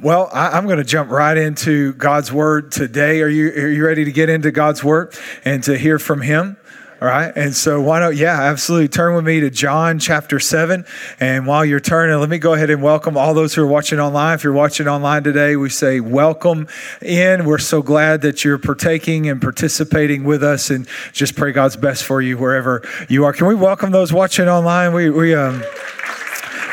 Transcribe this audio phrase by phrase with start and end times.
[0.00, 3.20] Well, I, am going to jump right into God's word today.
[3.20, 5.12] Are you are you ready to get into God's word
[5.44, 6.56] and to hear from Him?
[7.02, 7.32] All right.
[7.34, 8.88] And so why don't, yeah, absolutely.
[8.88, 10.84] Turn with me to John chapter 7.
[11.18, 13.98] And while you're turning, let me go ahead and welcome all those who are watching
[13.98, 14.34] online.
[14.34, 16.68] If you're watching online today, we say welcome
[17.02, 17.44] in.
[17.44, 22.04] We're so glad that you're partaking and participating with us and just pray God's best
[22.04, 23.32] for you wherever you are.
[23.32, 24.92] Can we welcome those watching online?
[24.92, 25.62] We, we, um,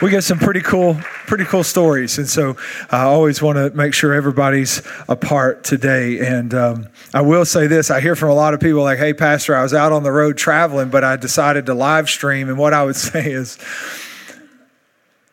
[0.01, 2.17] we get some pretty cool pretty cool stories.
[2.17, 2.57] And so
[2.91, 6.19] i always want to make sure everybody's a part today.
[6.19, 9.13] And um, i will say this i hear from a lot of people like hey
[9.13, 12.49] pastor i was out on the road traveling but i decided to live stream.
[12.49, 13.57] And what i would say is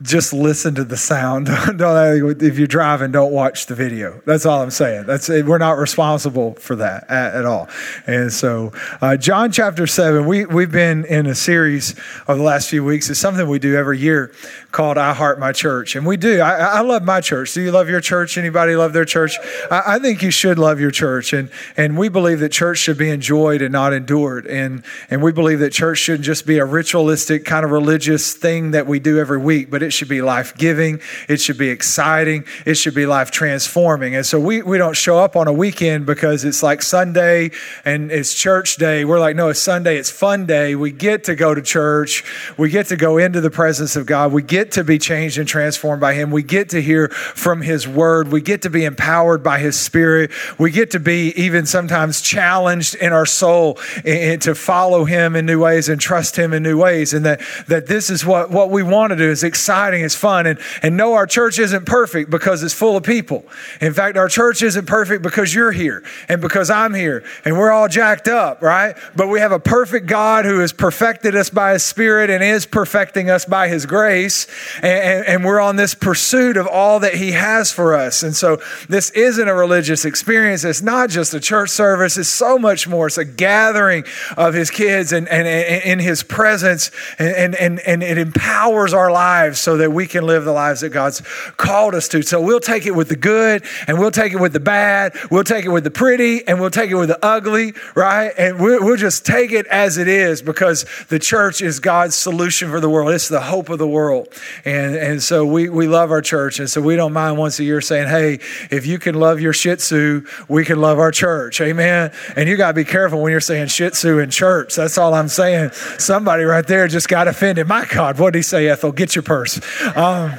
[0.03, 1.49] just listen to the sound.
[1.51, 4.21] if you're driving, don't watch the video.
[4.27, 5.07] That's all I'm saying.
[5.07, 7.69] That's we're not responsible for that at, at all.
[8.07, 11.95] And so, uh, John chapter seven, we we've been in a series
[12.27, 13.09] of the last few weeks.
[13.11, 14.33] It's something we do every year
[14.73, 16.41] called "I Heart My Church," and we do.
[16.41, 17.55] I, I love my church.
[17.55, 18.37] Do you love your church?
[18.37, 19.37] Anybody love their church?
[19.71, 22.99] I, I think you should love your church, and and we believe that church should
[22.99, 26.65] be enjoyed and not endured, and and we believe that church shouldn't just be a
[26.65, 30.57] ritualistic kind of religious thing that we do every week, but it should be life
[30.57, 31.01] giving.
[31.29, 32.45] It should be exciting.
[32.67, 34.15] It should be life transforming.
[34.15, 37.51] And so we, we don't show up on a weekend because it's like Sunday
[37.85, 39.05] and it's church day.
[39.05, 39.97] We're like, no, it's Sunday.
[39.97, 40.75] It's fun day.
[40.75, 42.25] We get to go to church.
[42.57, 44.33] We get to go into the presence of God.
[44.33, 46.31] We get to be changed and transformed by Him.
[46.31, 48.33] We get to hear from His word.
[48.33, 50.31] We get to be empowered by His Spirit.
[50.59, 55.47] We get to be even sometimes challenged in our soul and to follow Him in
[55.47, 57.13] new ways and trust Him in new ways.
[57.15, 60.47] And that, that this is what, what we want to do is exciting it's fun.
[60.47, 63.45] And, and no, our church isn't perfect because it's full of people.
[63.81, 67.71] In fact, our church isn't perfect because you're here and because I'm here and we're
[67.71, 68.97] all jacked up, right?
[69.17, 72.67] But we have a perfect God who has perfected us by his spirit and is
[72.67, 74.47] perfecting us by his grace.
[74.77, 78.23] And, and, and we're on this pursuit of all that he has for us.
[78.23, 80.65] And so this isn't a religious experience.
[80.65, 82.17] It's not just a church service.
[82.17, 83.07] It's so much more.
[83.07, 84.05] It's a gathering
[84.37, 89.11] of his kids and, and, and in his presence and, and, and it empowers our
[89.11, 91.21] lives so that that we can live the lives that God's
[91.57, 92.23] called us to.
[92.23, 95.15] So we'll take it with the good and we'll take it with the bad.
[95.29, 98.33] We'll take it with the pretty and we'll take it with the ugly, right?
[98.39, 102.71] And we'll, we'll just take it as it is because the church is God's solution
[102.71, 103.11] for the world.
[103.13, 104.29] It's the hope of the world.
[104.65, 106.61] And, and so we, we love our church.
[106.61, 108.35] And so we don't mind once a year saying, hey,
[108.71, 111.61] if you can love your Shih Tzu, we can love our church.
[111.61, 112.13] Amen.
[112.37, 114.77] And you got to be careful when you're saying Shih Tzu in church.
[114.77, 115.73] That's all I'm saying.
[115.99, 117.67] Somebody right there just got offended.
[117.67, 118.93] My God, what did he say, Ethel?
[118.93, 119.52] Get your purse.
[119.95, 120.33] Um,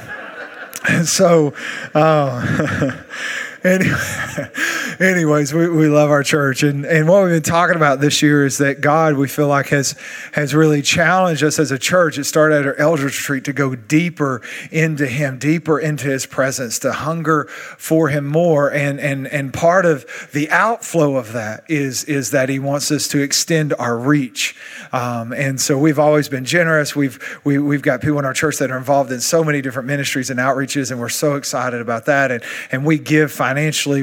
[0.87, 1.53] and so,
[1.93, 2.91] uh,
[3.63, 4.49] anyway,
[4.99, 6.63] anyways, we, we love our church.
[6.63, 9.67] And, and what we've been talking about this year is that God, we feel like,
[9.67, 9.95] has,
[10.33, 12.17] has really challenged us as a church.
[12.17, 14.41] It started at our elders retreat to go deeper
[14.71, 17.45] into Him, deeper into His presence, to hunger
[17.77, 18.71] for Him more.
[18.71, 23.07] And, and, and part of the outflow of that is, is that He wants us
[23.09, 24.55] to extend our reach.
[24.91, 26.95] Um, and so we've always been generous.
[26.95, 29.87] We've, we, we've got people in our church that are involved in so many different
[29.87, 32.31] ministries and outreaches, and we're so excited about that.
[32.31, 33.52] And, and we give financially.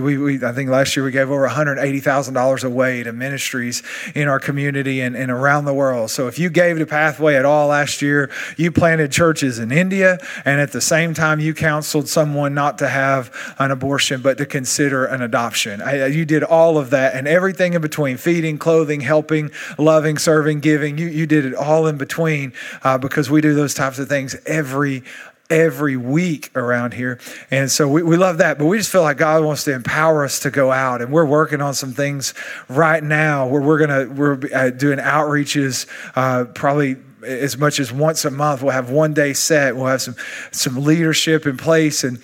[0.00, 3.82] We, we I think last year we gave over $180,000 away to ministries
[4.14, 6.10] in our community and, and around the world.
[6.10, 10.18] So if you gave to Pathway at all last year, you planted churches in India,
[10.44, 14.46] and at the same time, you counseled someone not to have an abortion, but to
[14.46, 15.82] consider an adoption.
[15.82, 20.60] I, you did all of that and everything in between feeding, clothing, helping, loving, serving,
[20.60, 20.98] giving.
[20.98, 22.52] You, you did it all in between
[22.82, 25.02] uh, because we do those types of things every
[25.50, 27.18] every week around here.
[27.50, 28.58] And so we, we love that.
[28.58, 31.02] But we just feel like God wants to empower us to go out.
[31.02, 32.32] And we're working on some things
[32.68, 37.92] right now where we're going to, we're uh, doing outreaches uh, probably as much as
[37.92, 38.62] once a month.
[38.62, 39.76] We'll have one day set.
[39.76, 40.16] We'll have some,
[40.52, 42.20] some leadership in place and,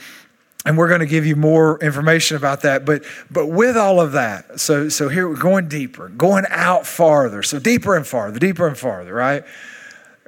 [0.65, 4.13] and we're going to give you more information about that but but with all of
[4.13, 8.67] that so so here we're going deeper going out farther so deeper and farther deeper
[8.67, 9.45] and farther right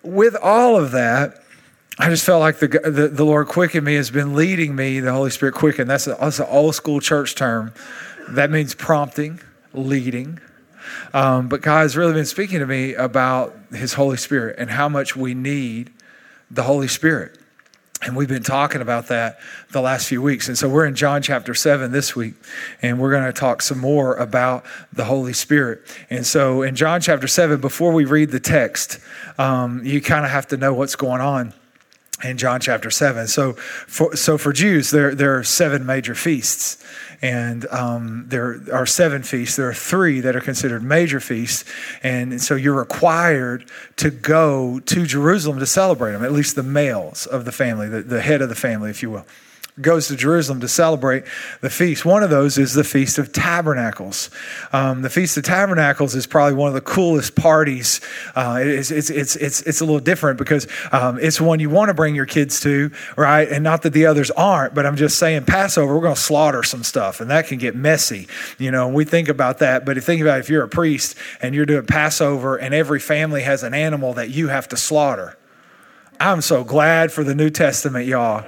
[0.04, 1.42] with all of that
[2.00, 5.12] I just felt like the, the, the Lord quickened me, has been leading me, the
[5.12, 5.90] Holy Spirit quickened.
[5.90, 7.74] That's, a, that's an old school church term.
[8.28, 9.40] That means prompting,
[9.74, 10.38] leading.
[11.12, 14.88] Um, but God has really been speaking to me about His Holy Spirit and how
[14.88, 15.90] much we need
[16.52, 17.36] the Holy Spirit.
[18.00, 19.40] And we've been talking about that
[19.72, 20.46] the last few weeks.
[20.46, 22.34] And so we're in John chapter 7 this week,
[22.80, 25.82] and we're going to talk some more about the Holy Spirit.
[26.10, 29.00] And so in John chapter 7, before we read the text,
[29.36, 31.52] um, you kind of have to know what's going on
[32.24, 33.26] in John chapter 7.
[33.28, 36.82] So for, so for Jews, there, there are seven major feasts.
[37.20, 39.56] And um, there are seven feasts.
[39.56, 41.64] There are three that are considered major feasts.
[42.02, 47.26] And so you're required to go to Jerusalem to celebrate them, at least the males
[47.26, 49.26] of the family, the, the head of the family, if you will.
[49.80, 51.24] Goes to Jerusalem to celebrate
[51.60, 52.04] the feast.
[52.04, 54.30] One of those is the Feast of Tabernacles.
[54.72, 58.00] Um, the Feast of Tabernacles is probably one of the coolest parties.
[58.34, 61.88] Uh, it's, it's, it's, it's, it's a little different because um, it's one you want
[61.88, 63.48] to bring your kids to, right?
[63.48, 66.62] And not that the others aren't, but I'm just saying Passover, we're going to slaughter
[66.62, 68.28] some stuff and that can get messy.
[68.58, 71.66] You know, we think about that, but think about if you're a priest and you're
[71.66, 75.36] doing Passover and every family has an animal that you have to slaughter.
[76.20, 78.44] I'm so glad for the New Testament, y'all.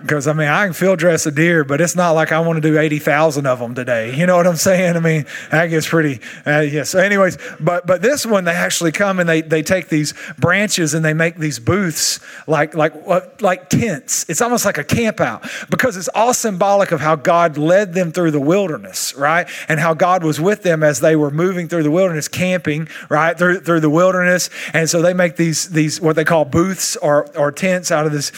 [0.00, 2.56] Because I mean, I can field dress a deer, but it's not like I want
[2.56, 4.14] to do eighty thousand of them today.
[4.14, 4.96] You know what I'm saying?
[4.96, 6.20] I mean, that gets pretty.
[6.46, 6.84] Uh, yeah.
[6.84, 10.94] So, anyways, but but this one they actually come and they they take these branches
[10.94, 12.94] and they make these booths like like
[13.40, 14.24] like tents.
[14.28, 18.12] It's almost like a camp out because it's all symbolic of how God led them
[18.12, 19.48] through the wilderness, right?
[19.68, 23.36] And how God was with them as they were moving through the wilderness, camping, right
[23.36, 24.50] through through the wilderness.
[24.72, 28.12] And so they make these these what they call booths or or tents out of
[28.12, 28.32] this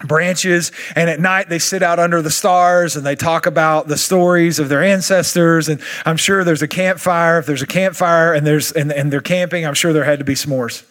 [0.00, 3.96] branches and at night they sit out under the stars and they talk about the
[3.96, 5.68] stories of their ancestors.
[5.68, 7.38] And i'm sure there's a campfire.
[7.38, 10.24] If there's a campfire and there's and, and they're camping i'm sure there had to
[10.24, 10.84] be s'mores.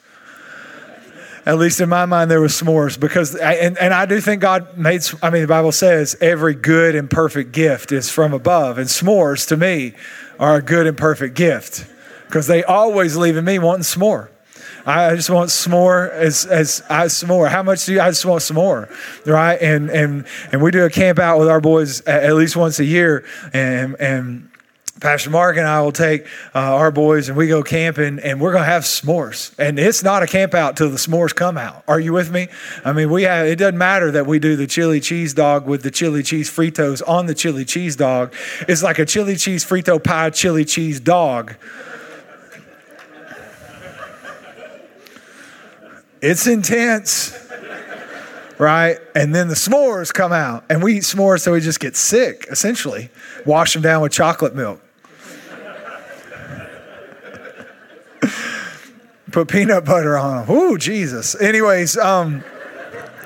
[1.46, 4.42] At least in my mind there was s'mores because I, and, and i do think
[4.42, 8.78] god made i mean the bible says every good and perfect gift is from above.
[8.78, 9.94] And s'mores to me
[10.40, 11.86] are a good and perfect gift
[12.28, 14.30] because they always leaving me wanting s'more
[14.86, 17.48] I just want some more as as I some more.
[17.48, 18.02] How much do you?
[18.02, 18.88] I just want some more,
[19.26, 19.60] right?
[19.60, 22.86] And and and we do a camp out with our boys at, least once a
[22.86, 24.50] year, and and.
[25.02, 28.54] Pastor Mark and I will take uh, our boys and we go camping and we're
[28.54, 29.54] going to have s'mores.
[29.60, 31.84] And it's not a camp out till the s'mores come out.
[31.86, 32.48] Are you with me?
[32.86, 35.84] I mean, we have, it doesn't matter that we do the chili cheese dog with
[35.84, 38.34] the chili cheese Fritos on the chili cheese dog.
[38.70, 41.58] It's like a chili cheese Frito pie chili cheese dog
[46.26, 47.38] It's intense.
[48.58, 48.98] Right?
[49.14, 52.48] And then the s'mores come out, and we eat s'mores so we just get sick,
[52.50, 53.10] essentially.
[53.46, 54.82] Wash them down with chocolate milk.
[59.32, 60.56] Put peanut butter on them.
[60.56, 61.40] Ooh, Jesus.
[61.40, 62.44] Anyways, um,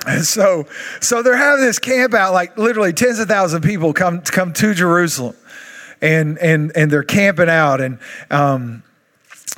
[0.06, 0.66] and so
[1.00, 4.52] so they're having this camp out, like literally tens of thousands of people come come
[4.54, 5.36] to Jerusalem,
[6.02, 7.98] and and and they're camping out, and
[8.30, 8.82] um,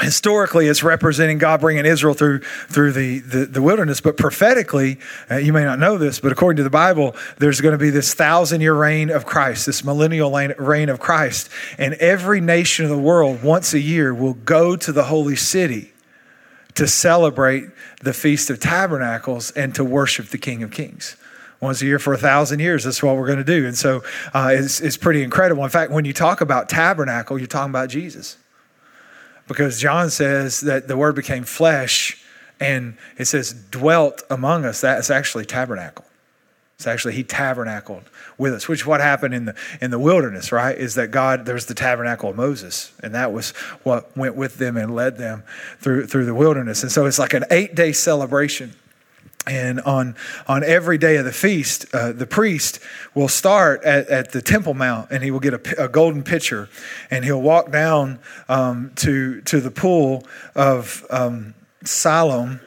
[0.00, 4.98] historically it's representing god bringing israel through through the, the, the wilderness but prophetically
[5.30, 7.90] uh, you may not know this but according to the bible there's going to be
[7.90, 12.90] this thousand year reign of christ this millennial reign of christ and every nation of
[12.90, 15.92] the world once a year will go to the holy city
[16.74, 17.64] to celebrate
[18.02, 21.16] the feast of tabernacles and to worship the king of kings
[21.60, 22.82] once a year for a thousand years.
[22.82, 23.66] That's what we're going to do.
[23.66, 24.02] And so
[24.34, 25.62] uh, it's, it's pretty incredible.
[25.62, 28.36] In fact, when you talk about tabernacle, you're talking about Jesus
[29.48, 32.22] because John says that the word became flesh
[32.60, 34.80] and it says dwelt among us.
[34.80, 36.04] That's actually tabernacle.
[36.76, 38.04] It's actually he tabernacled
[38.38, 40.76] with us, which what happened in the in the wilderness, right?
[40.76, 43.50] Is that God there's the tabernacle of Moses, and that was
[43.84, 45.44] what went with them and led them
[45.78, 46.82] through through the wilderness.
[46.82, 48.74] And so it's like an eight day celebration
[49.46, 50.14] and on,
[50.46, 52.78] on every day of the feast, uh, the priest
[53.14, 56.68] will start at, at the Temple Mount and he will get a, a golden pitcher
[57.10, 60.24] and he'll walk down um, to, to the pool
[60.54, 61.54] of um,
[61.84, 62.60] Siloam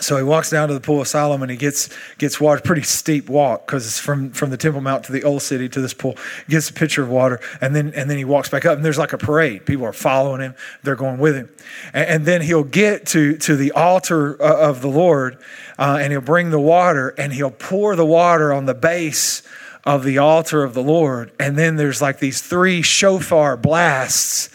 [0.00, 1.88] so he walks down to the pool of Siloam and he gets
[2.18, 2.60] gets water.
[2.60, 5.80] Pretty steep walk because it's from from the Temple Mount to the old city to
[5.80, 6.16] this pool.
[6.46, 8.84] He gets a pitcher of water and then and then he walks back up and
[8.84, 9.66] there's like a parade.
[9.66, 10.54] People are following him.
[10.82, 11.50] They're going with him,
[11.92, 15.38] and, and then he'll get to to the altar uh, of the Lord
[15.78, 19.42] uh, and he'll bring the water and he'll pour the water on the base
[19.84, 21.32] of the altar of the Lord.
[21.38, 24.50] And then there's like these three shofar blasts,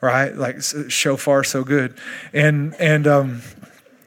[0.00, 0.34] right?
[0.36, 1.94] Like shofar, so good,
[2.32, 3.42] and and um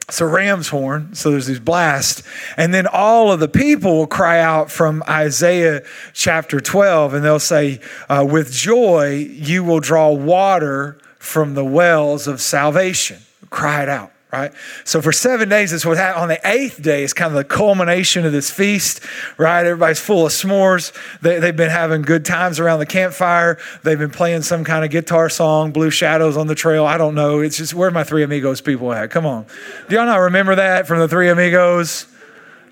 [0.08, 1.14] it's a ram's horn.
[1.14, 2.22] So there's these blasts.
[2.56, 5.82] And then all of the people will cry out from Isaiah
[6.14, 12.26] chapter 12, and they'll say, uh, With joy, you will draw water from the wells
[12.26, 13.18] of salvation.
[13.50, 14.52] Cry it out right?
[14.84, 16.22] So for seven days, it's what happened.
[16.22, 19.00] On the eighth day, it's kind of the culmination of this feast,
[19.36, 19.64] right?
[19.64, 20.92] Everybody's full of s'mores.
[21.20, 23.58] They, they've been having good times around the campfire.
[23.84, 26.84] They've been playing some kind of guitar song, Blue Shadows on the Trail.
[26.84, 27.40] I don't know.
[27.40, 29.10] It's just, where my Three Amigos people at?
[29.10, 29.46] Come on.
[29.88, 32.06] Do y'all not remember that from the Three Amigos?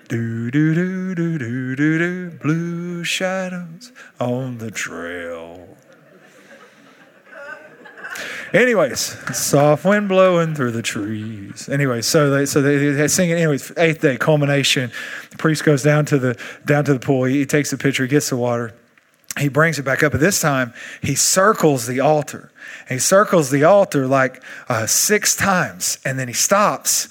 [0.07, 5.66] Do, do, do, do, do, do, do, blue shadows on the trail.
[8.53, 9.01] Anyways,
[9.37, 11.67] soft wind blowing through the trees.
[11.67, 13.33] Anyway, so they so they, they sing it.
[13.33, 14.91] Anyways, eighth day culmination.
[15.31, 17.25] The priest goes down to the down to the pool.
[17.25, 18.73] He, he takes the pitcher, he gets the water.
[19.37, 20.13] He brings it back up.
[20.13, 22.51] But this time, he circles the altar.
[22.89, 27.09] He circles the altar like uh, six times, and then he stops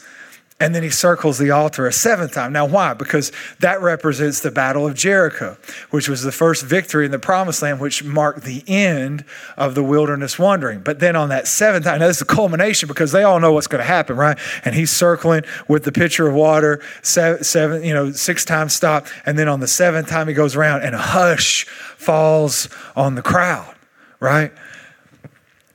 [0.58, 2.50] And then he circles the altar a seventh time.
[2.50, 2.94] Now, why?
[2.94, 5.58] Because that represents the Battle of Jericho,
[5.90, 9.26] which was the first victory in the Promised Land, which marked the end
[9.58, 10.80] of the wilderness wandering.
[10.80, 13.52] But then on that seventh time, now this is the culmination because they all know
[13.52, 14.38] what's going to happen, right?
[14.64, 19.08] And he's circling with the pitcher of water, seven, seven, you know, six times stop.
[19.26, 23.22] And then on the seventh time, he goes around and a hush falls on the
[23.22, 23.74] crowd,
[24.20, 24.52] right?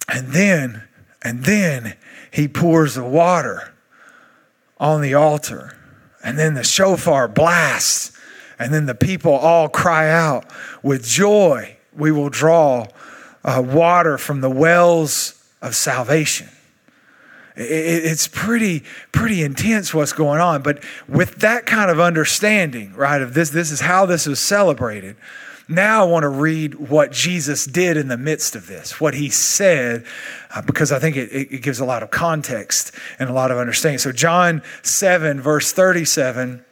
[0.08, 0.88] And then,
[1.22, 1.98] and then
[2.32, 3.71] he pours the water
[4.82, 5.78] on the altar.
[6.24, 8.12] And then the shofar blasts.
[8.60, 10.46] And then the people all cry out
[10.84, 11.78] with joy.
[11.96, 12.88] We will draw
[13.44, 16.50] uh, water from the wells of salvation.
[17.56, 20.64] it's pretty, pretty intense what's going on.
[20.64, 25.16] But with that kind of understanding, right, of this, this is how this is celebrated.
[25.72, 29.30] Now I want to read what Jesus did in the midst of this, what he
[29.30, 30.06] said,
[30.54, 33.58] uh, because I think it, it gives a lot of context and a lot of
[33.58, 33.98] understanding.
[33.98, 36.66] So, John 7, verse 37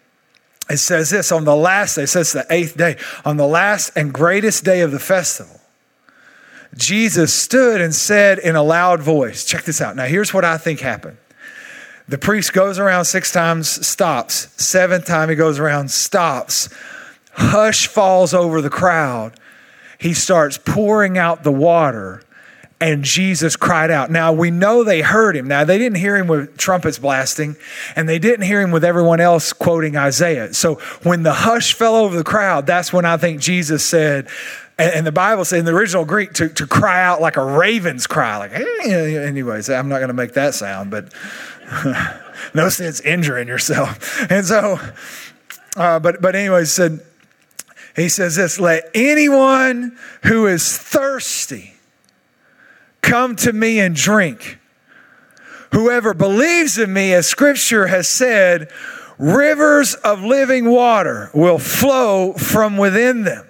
[0.69, 3.91] it says this on the last day, it says the eighth day, on the last
[3.95, 5.59] and greatest day of the festival,
[6.75, 9.95] Jesus stood and said in a loud voice, check this out.
[9.95, 11.17] Now, here's what I think happened.
[12.07, 14.49] The priest goes around six times, stops.
[14.63, 16.69] Seventh time he goes around, stops
[17.39, 19.39] hush falls over the crowd,
[19.97, 22.23] he starts pouring out the water
[22.81, 24.09] and Jesus cried out.
[24.09, 25.47] Now we know they heard him.
[25.47, 27.57] Now they didn't hear him with trumpets blasting,
[27.95, 30.53] and they didn't hear him with everyone else quoting Isaiah.
[30.53, 34.27] So when the hush fell over the crowd, that's when I think Jesus said,
[34.77, 38.07] and, the Bible says in the original Greek to, to cry out like a raven's
[38.07, 38.37] cry.
[38.37, 39.17] Like, hey.
[39.17, 41.13] anyways, I'm not going to make that sound, but
[42.53, 44.25] no sense injuring yourself.
[44.31, 44.79] And so,
[45.75, 47.01] uh, but but anyways, said
[47.99, 51.73] he says this let anyone who is thirsty
[53.01, 54.59] come to me and drink.
[55.71, 58.71] Whoever believes in me, as scripture has said,
[59.17, 63.45] rivers of living water will flow from within them.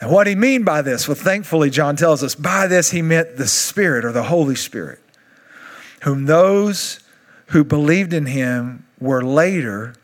[0.00, 1.08] And what he mean by this?
[1.08, 5.00] Well, thankfully, John tells us by this he meant the Spirit or the Holy Spirit,
[6.02, 7.00] whom those
[7.48, 9.94] who believed in him were later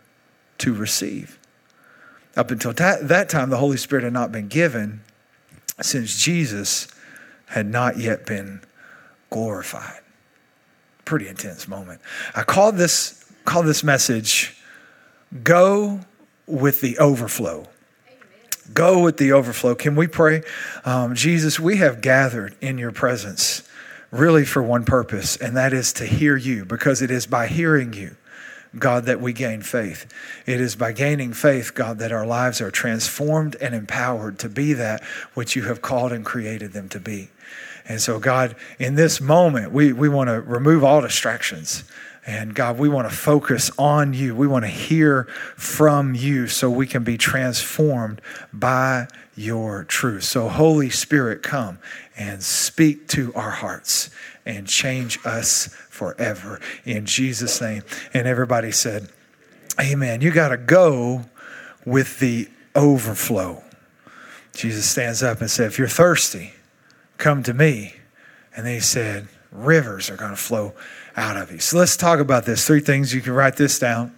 [0.59, 1.38] to receive.
[2.37, 5.00] Up until that time, the Holy Spirit had not been given
[5.81, 6.88] since Jesus
[7.47, 8.61] had not yet been
[9.31, 10.00] glorified.
[11.05, 12.00] Pretty intense moment.
[12.35, 14.57] I called this, called this message
[15.43, 16.00] Go
[16.47, 17.66] with the Overflow.
[18.75, 19.76] Go with the overflow.
[19.76, 20.43] Can we pray?
[20.85, 23.62] Um, Jesus, we have gathered in your presence
[24.11, 27.93] really for one purpose, and that is to hear you, because it is by hearing
[27.93, 28.16] you
[28.78, 30.06] God, that we gain faith.
[30.47, 34.73] It is by gaining faith, God, that our lives are transformed and empowered to be
[34.75, 35.02] that
[35.35, 37.30] which you have called and created them to be.
[37.88, 41.85] And so, God, in this moment, we, we want to remove all distractions.
[42.26, 44.35] And God, we want to focus on you.
[44.35, 45.25] We want to hear
[45.56, 48.21] from you so we can be transformed
[48.52, 49.06] by
[49.37, 50.25] your truth.
[50.25, 51.78] So, Holy Spirit, come
[52.16, 54.11] and speak to our hearts
[54.46, 56.60] and change us forever.
[56.84, 57.82] In Jesus' name.
[58.14, 59.10] And everybody said,
[59.78, 60.22] Amen.
[60.22, 61.24] You got to go
[61.84, 63.62] with the overflow.
[64.54, 66.54] Jesus stands up and said, If you're thirsty,
[67.18, 67.96] come to me.
[68.56, 70.74] And then he said, Rivers are going to flow
[71.16, 71.58] out of you.
[71.58, 72.66] So let's talk about this.
[72.66, 73.14] Three things.
[73.14, 74.14] You can write this down.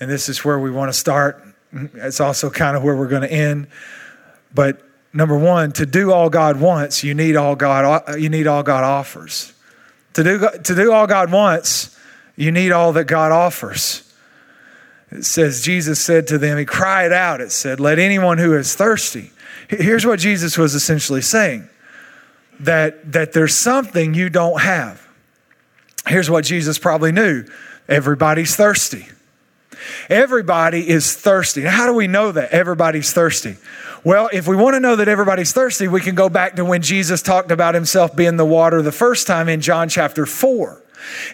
[0.00, 1.42] And this is where we want to start.
[1.72, 3.68] It's also kind of where we're going to end.
[4.54, 4.82] But
[5.12, 8.84] number one, to do all God wants, you need all God, you need all God
[8.84, 9.52] offers.
[10.14, 11.96] To do, to do all God wants,
[12.36, 14.04] you need all that God offers.
[15.10, 18.74] It says, Jesus said to them, He cried out, it said, Let anyone who is
[18.74, 19.32] thirsty.
[19.68, 21.68] Here's what Jesus was essentially saying
[22.60, 25.06] that, that there's something you don't have.
[26.06, 27.44] Here's what Jesus probably knew
[27.88, 29.06] everybody's thirsty.
[30.08, 31.62] Everybody is thirsty.
[31.62, 33.56] Now, how do we know that everybody's thirsty?
[34.08, 36.80] Well, if we want to know that everybody's thirsty, we can go back to when
[36.80, 40.82] Jesus talked about himself being the water the first time in John chapter 4.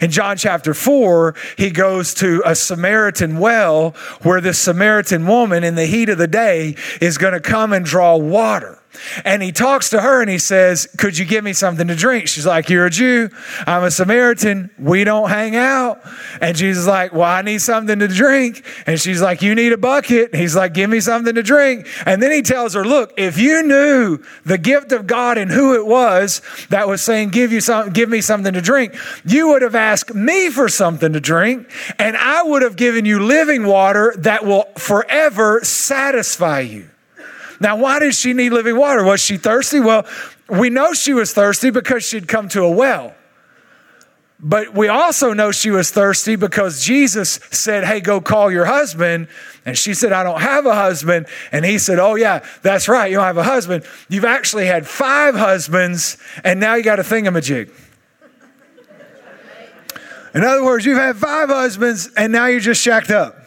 [0.00, 3.90] In John chapter 4, he goes to a Samaritan well
[4.23, 7.85] where this Samaritan woman in the heat of the day is going to come and
[7.85, 8.81] draw water.
[9.24, 12.28] And he talks to her and he says, Could you give me something to drink?
[12.28, 13.30] She's like, You're a Jew.
[13.66, 14.70] I'm a Samaritan.
[14.78, 16.00] We don't hang out.
[16.40, 18.64] And Jesus is like, Well, I need something to drink.
[18.86, 20.34] And she's like, You need a bucket.
[20.34, 21.86] He's like, Give me something to drink.
[22.06, 25.74] And then he tells her, Look, if you knew the gift of God and who
[25.74, 29.62] it was that was saying, Give you some, give me something to drink, you would
[29.62, 34.14] have asked me for something to drink, and I would have given you living water
[34.18, 36.88] that will forever satisfy you.
[37.64, 39.02] Now, why did she need living water?
[39.02, 39.80] Was she thirsty?
[39.80, 40.06] Well,
[40.50, 43.14] we know she was thirsty because she'd come to a well.
[44.38, 49.28] But we also know she was thirsty because Jesus said, Hey, go call your husband.
[49.64, 51.26] And she said, I don't have a husband.
[51.52, 53.11] And he said, Oh, yeah, that's right.
[53.11, 53.85] You don't have a husband.
[54.11, 57.71] You've actually had five husbands, and now you got a thingamajig.
[60.35, 63.43] In other words, you've had five husbands, and now you're just shacked up.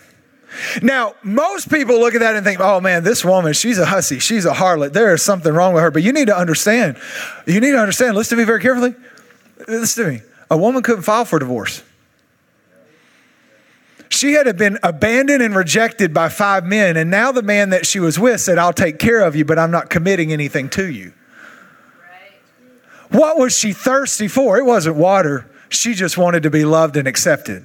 [0.82, 4.20] Now, most people look at that and think, oh man, this woman, she's a hussy,
[4.20, 4.94] she's a harlot.
[4.94, 5.92] There is something wrong with her.
[5.92, 6.98] But you need to understand,
[7.46, 8.96] you need to understand, listen to me very carefully.
[9.68, 10.22] Listen to me.
[10.50, 11.84] A woman couldn't file for divorce.
[14.10, 18.00] She had been abandoned and rejected by five men, and now the man that she
[18.00, 21.14] was with said, I'll take care of you, but I'm not committing anything to you.
[22.02, 23.20] Right.
[23.20, 24.58] What was she thirsty for?
[24.58, 25.50] It wasn't water.
[25.70, 27.64] She just wanted to be loved and accepted.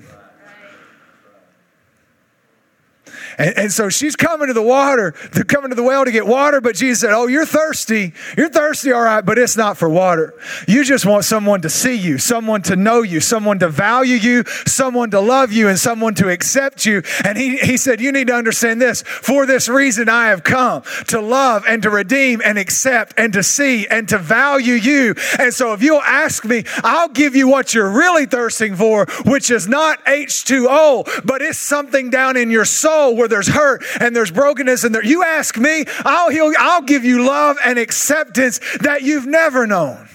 [3.38, 6.26] And, and so she's coming to the water, they're coming to the well to get
[6.26, 8.12] water, but Jesus said, Oh, you're thirsty.
[8.36, 10.34] You're thirsty, all right, but it's not for water.
[10.66, 14.44] You just want someone to see you, someone to know you, someone to value you,
[14.66, 17.02] someone to love you, and someone to accept you.
[17.24, 19.02] And he, he said, You need to understand this.
[19.02, 23.42] For this reason, I have come to love and to redeem and accept and to
[23.42, 25.14] see and to value you.
[25.38, 29.50] And so if you'll ask me, I'll give you what you're really thirsting for, which
[29.50, 34.33] is not H2O, but it's something down in your soul where there's hurt and there's
[34.33, 39.02] brokenness and there, you ask me, I'll heal, I'll give you love and acceptance that
[39.02, 40.09] you've never known.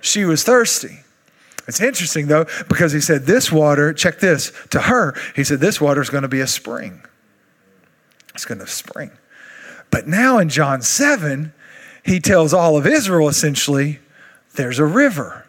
[0.00, 1.00] She was thirsty.
[1.66, 5.82] It's interesting though, because he said, This water, check this, to her, he said, This
[5.82, 7.02] water is going to be a spring.
[8.34, 9.10] It's going to spring.
[9.90, 11.52] But now in John 7,
[12.06, 13.98] he tells all of Israel essentially,
[14.54, 15.44] There's a river.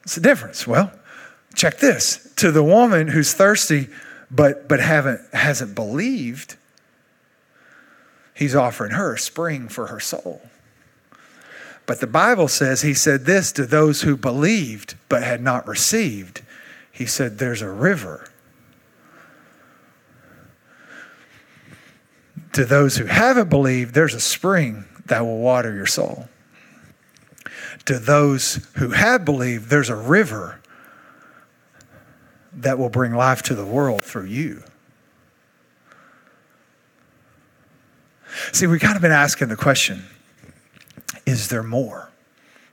[0.00, 0.66] What's the difference?
[0.66, 0.90] Well,
[1.54, 2.32] check this.
[2.36, 3.88] To the woman who's thirsty,
[4.30, 6.56] but but haven't hasn't believed,
[8.34, 10.42] he's offering her a spring for her soul.
[11.86, 16.42] But the Bible says he said this to those who believed but had not received.
[16.90, 18.28] He said, There's a river.
[22.54, 26.28] To those who haven't believed, there's a spring that will water your soul.
[27.84, 30.60] To those who have believed, there's a river
[32.56, 34.62] that will bring life to the world through you.
[38.52, 40.04] See, we've kind of been asking the question
[41.24, 42.10] is there more?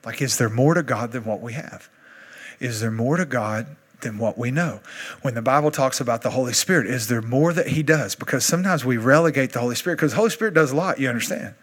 [0.06, 1.90] Like, is there more to God than what we have?
[2.60, 4.82] Is there more to God than what we know?
[5.22, 8.16] When the Bible talks about the Holy Spirit, is there more that He does?
[8.16, 11.08] Because sometimes we relegate the Holy Spirit because the Holy Spirit does a lot, you
[11.10, 11.56] understand?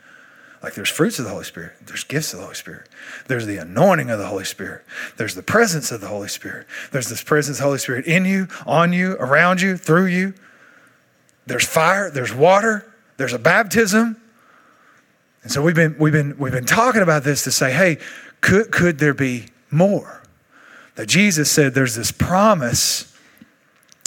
[0.62, 2.88] Like there's fruits of the Holy Spirit, there's gifts of the Holy Spirit,
[3.28, 4.84] there's the anointing of the Holy Spirit,
[5.16, 8.26] there's the presence of the Holy Spirit, there's this presence of the Holy Spirit in
[8.26, 10.34] you, on you, around you, through you.
[11.46, 14.20] There's fire, there's water, there's a baptism.
[15.42, 17.98] And so we've been we've been we've been talking about this to say, hey,
[18.42, 20.22] could could there be more?
[20.96, 23.16] That Jesus said there's this promise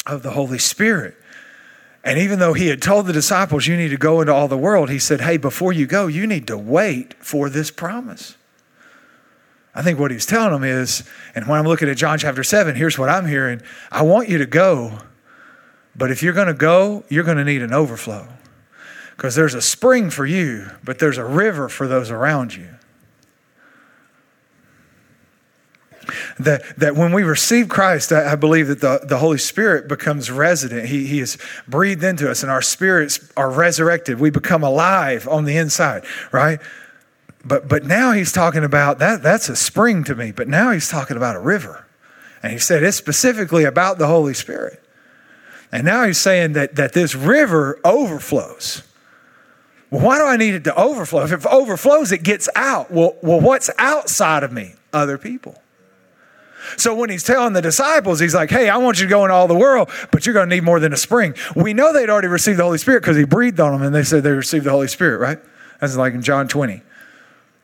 [0.06, 1.16] of the Holy Spirit.
[2.04, 4.58] And even though he had told the disciples, you need to go into all the
[4.58, 8.36] world, he said, hey, before you go, you need to wait for this promise.
[9.74, 12.76] I think what he's telling them is, and when I'm looking at John chapter 7,
[12.76, 13.62] here's what I'm hearing
[13.92, 15.00] I want you to go,
[15.96, 18.28] but if you're going to go, you're going to need an overflow.
[19.16, 22.68] Because there's a spring for you, but there's a river for those around you.
[26.40, 30.32] That, that when we receive Christ, I, I, believe that the, the Holy Spirit becomes
[30.32, 30.88] resident.
[30.88, 34.20] He, he is breathed into us, and our spirits are resurrected.
[34.20, 36.60] We become alive on the inside, right?
[37.46, 40.90] But, but now he's talking about that, that's a spring to me, but now he's
[40.90, 41.86] talking about a river.
[42.42, 44.82] And he said it's specifically about the Holy Spirit.
[45.72, 48.84] And now he's saying that, that this river overflows.
[49.90, 51.24] Well, why do I need it to overflow?
[51.24, 52.92] If it overflows, it gets out.
[52.92, 54.76] Well, well, what's outside of me?
[54.92, 55.63] Other people.
[56.78, 59.34] So when he's telling the disciples, he's like, hey, I want you to go into
[59.34, 61.36] all the world, but you're going to need more than a spring.
[61.56, 64.04] We know they'd already received the Holy Spirit because he breathed on them and they
[64.04, 65.40] said they received the Holy Spirit, right?
[65.80, 66.82] That's like in John 20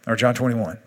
[0.07, 0.77] or John 21.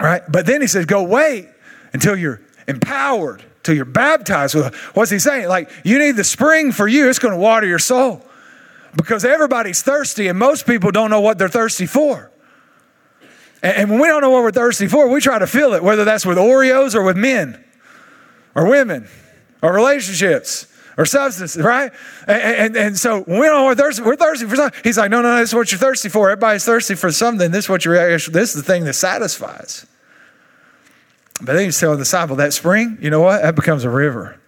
[0.00, 0.22] Right?
[0.28, 1.48] But then he says, go wait
[1.92, 4.56] until you're empowered, till you're baptized.
[4.94, 5.48] What's he saying?
[5.48, 8.24] Like, you need the spring for you, it's going to water your soul
[8.96, 12.31] because everybody's thirsty and most people don't know what they're thirsty for.
[13.62, 16.04] And when we don't know what we're thirsty for, we try to fill it, whether
[16.04, 17.62] that's with Oreos or with men
[18.54, 19.08] or women
[19.62, 20.66] or relationships
[20.98, 21.92] or substances, right?
[22.26, 24.80] And, and, and so when we don't know what we're thirsty, we're thirsty for something.
[24.82, 26.28] He's like, no, no, no, this is what you're thirsty for.
[26.30, 27.52] Everybody's thirsty for something.
[27.52, 29.86] This is what you're this is the thing that satisfies.
[31.40, 33.42] But then he's telling the disciple that spring, you know what?
[33.42, 34.38] That becomes a river.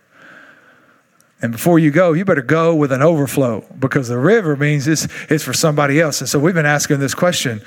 [1.41, 5.07] And before you go, you better go with an overflow because the river means it's,
[5.29, 6.21] it's for somebody else.
[6.21, 7.61] And so we've been asking this question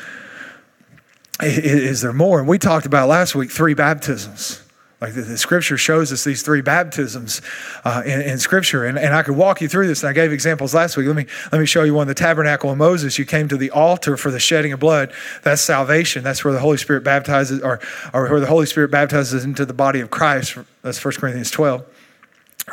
[1.41, 2.39] is there more?
[2.39, 4.61] And we talked about last week three baptisms
[4.99, 7.43] Like the, the, scripture shows us these three baptisms
[7.85, 8.83] uh, in, in, scripture.
[8.83, 10.01] And, and I could walk you through this.
[10.01, 11.05] And I gave examples last week.
[11.05, 12.07] Let me, let me show you one.
[12.07, 15.13] The tabernacle of Moses, you came to the altar for the shedding of blood.
[15.43, 16.23] That's salvation.
[16.23, 17.79] That's where the Holy Spirit baptizes, or,
[18.11, 20.57] or where the Holy Spirit baptizes into the body of Christ.
[20.81, 21.85] That's 1 Corinthians 12.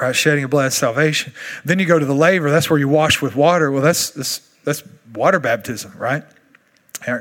[0.00, 1.34] Right, shedding of blood, salvation.
[1.64, 2.50] Then you go to the laver.
[2.50, 3.70] That's where you wash with water.
[3.70, 4.82] Well, that's, that's, that's
[5.14, 6.24] water baptism, right?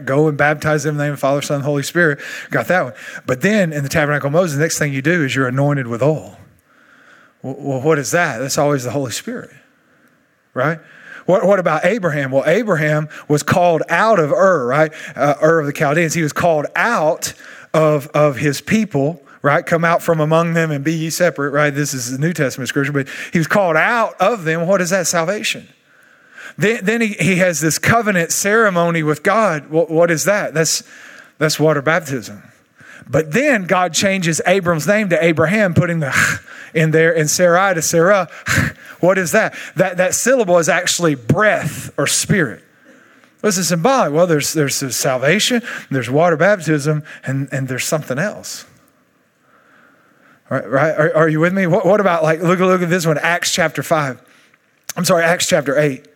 [0.06, 2.20] Go and baptize them in the name of the Father, Son, and Holy Spirit.
[2.50, 2.94] Got that one.
[3.26, 5.88] But then in the tabernacle of Moses, the next thing you do is you're anointed
[5.88, 6.38] with oil.
[7.42, 8.38] Well, what is that?
[8.38, 9.52] That's always the Holy Spirit,
[10.54, 10.80] right?
[11.26, 12.32] What, what about Abraham?
[12.32, 14.94] Well, Abraham was called out of Ur, right?
[15.16, 16.14] Uh, Ur of the Chaldeans.
[16.14, 17.34] He was called out
[17.74, 19.66] of, of his people, right?
[19.66, 21.70] Come out from among them and be ye separate, right?
[21.72, 24.68] This is the New Testament scripture, but he was called out of them.
[24.68, 25.08] What is that?
[25.08, 25.68] Salvation.
[26.58, 29.70] Then, then he, he has this covenant ceremony with God.
[29.70, 30.54] What, what is that?
[30.54, 30.84] That's,
[31.38, 32.44] that's water baptism.
[33.10, 36.42] But then God changes Abram's name to Abraham, putting the
[36.74, 38.30] in there, and Sarai to Sarah.
[39.04, 39.54] What is that?
[39.76, 42.64] That, that syllable is actually breath or spirit.
[43.42, 44.14] What's it symbolic?
[44.14, 45.62] Well, there's, there's salvation,
[45.92, 48.66] there's water baptism, and, and there's something else.
[50.50, 50.70] Right?
[50.70, 50.98] right?
[50.98, 51.68] Are, are you with me?
[51.68, 54.22] What, what about, like, look, look at this one, Acts chapter 5.
[54.96, 56.08] I'm sorry, Acts chapter 8.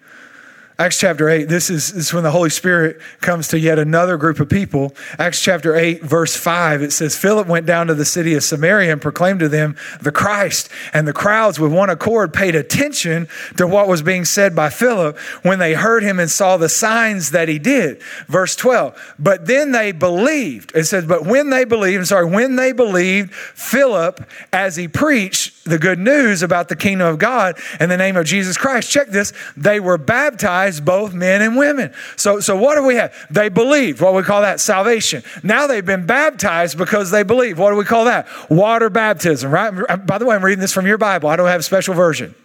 [0.79, 4.15] Acts chapter 8, this is, this is when the Holy Spirit comes to yet another
[4.15, 4.93] group of people.
[5.17, 8.91] Acts chapter 8, verse 5, it says, Philip went down to the city of Samaria
[8.91, 10.69] and proclaimed to them the Christ.
[10.93, 15.17] And the crowds with one accord paid attention to what was being said by Philip
[15.41, 17.99] when they heard him and saw the signs that he did.
[18.27, 20.73] Verse 12, but then they believed.
[20.75, 25.56] It says, but when they believed, I'm sorry, when they believed Philip as he preached,
[25.67, 28.89] the good news about the kingdom of God in the name of Jesus Christ.
[28.89, 29.33] Check this.
[29.55, 31.93] They were baptized, both men and women.
[32.15, 33.13] So, so what do we have?
[33.29, 34.01] They believed.
[34.01, 34.59] What we call that?
[34.59, 35.23] Salvation.
[35.43, 37.59] Now they've been baptized because they believe.
[37.59, 38.27] What do we call that?
[38.49, 40.05] Water baptism, right?
[40.05, 41.29] By the way, I'm reading this from your Bible.
[41.29, 42.35] I don't have a special version.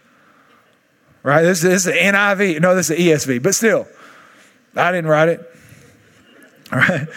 [1.23, 1.43] Right?
[1.43, 2.61] This, this is the NIV.
[2.61, 3.87] No, this is the ESV, but still,
[4.75, 5.41] I didn't write it.
[6.73, 7.09] All right.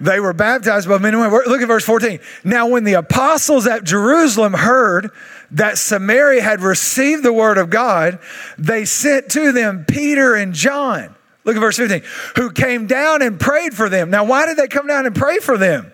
[0.00, 1.40] They were baptized by men and women.
[1.46, 2.20] Look at verse 14.
[2.44, 5.10] Now, when the apostles at Jerusalem heard
[5.52, 8.18] that Samaria had received the word of God,
[8.58, 11.14] they sent to them Peter and John.
[11.44, 12.02] Look at verse 15,
[12.36, 14.10] who came down and prayed for them.
[14.10, 15.92] Now, why did they come down and pray for them?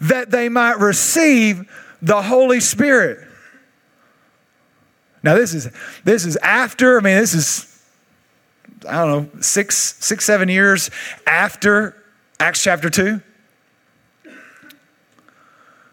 [0.00, 1.70] That they might receive
[2.02, 3.26] the Holy Spirit.
[5.22, 5.68] Now, this is
[6.04, 7.68] this is after, I mean, this is
[8.88, 10.90] I don't know, six, six, seven years
[11.26, 11.96] after
[12.38, 13.20] Acts chapter 2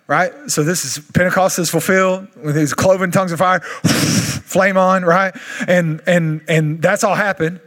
[0.08, 0.32] right?
[0.48, 5.36] So this is Pentecost is fulfilled with these cloven tongues of fire, flame on, right?
[5.68, 7.60] And and and that's all happened,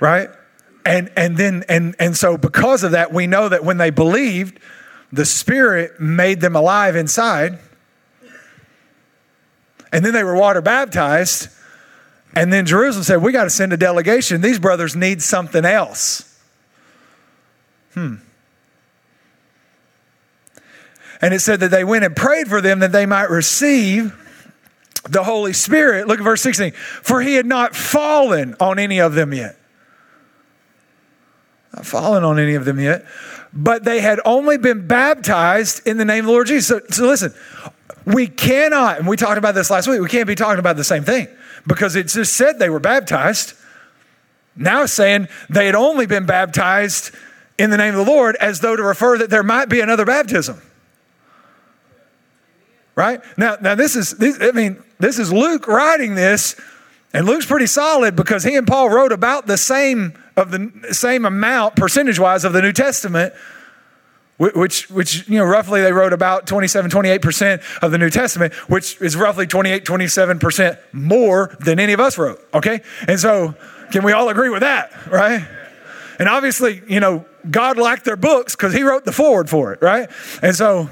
[0.00, 0.28] right?
[0.84, 4.58] And and then and and so because of that, we know that when they believed,
[5.12, 7.58] the Spirit made them alive inside.
[9.92, 11.48] And then they were water baptized.
[12.34, 14.40] And then Jerusalem said, We got to send a delegation.
[14.40, 16.36] These brothers need something else.
[17.94, 18.16] Hmm.
[21.24, 24.14] And it said that they went and prayed for them that they might receive
[25.08, 26.06] the Holy Spirit.
[26.06, 26.72] Look at verse 16.
[26.72, 29.56] For he had not fallen on any of them yet.
[31.74, 33.06] Not fallen on any of them yet.
[33.54, 36.66] But they had only been baptized in the name of the Lord Jesus.
[36.66, 37.32] So, so listen,
[38.04, 40.84] we cannot, and we talked about this last week, we can't be talking about the
[40.84, 41.28] same thing
[41.66, 43.54] because it just said they were baptized.
[44.56, 47.12] Now saying they had only been baptized
[47.56, 50.04] in the name of the Lord as though to refer that there might be another
[50.04, 50.60] baptism
[52.94, 53.20] right?
[53.36, 56.56] Now, now this is, this, I mean, this is Luke writing this,
[57.12, 61.24] and Luke's pretty solid because he and Paul wrote about the same of the same
[61.24, 63.32] amount percentage wise of the New Testament,
[64.36, 69.00] which, which, you know, roughly they wrote about 27, 28% of the New Testament, which
[69.00, 72.80] is roughly 28, 27% more than any of us wrote, okay?
[73.06, 73.54] And so,
[73.92, 75.46] can we all agree with that, right?
[76.18, 79.80] And obviously, you know, God liked their books because he wrote the forward for it,
[79.82, 80.10] right?
[80.42, 80.90] And so,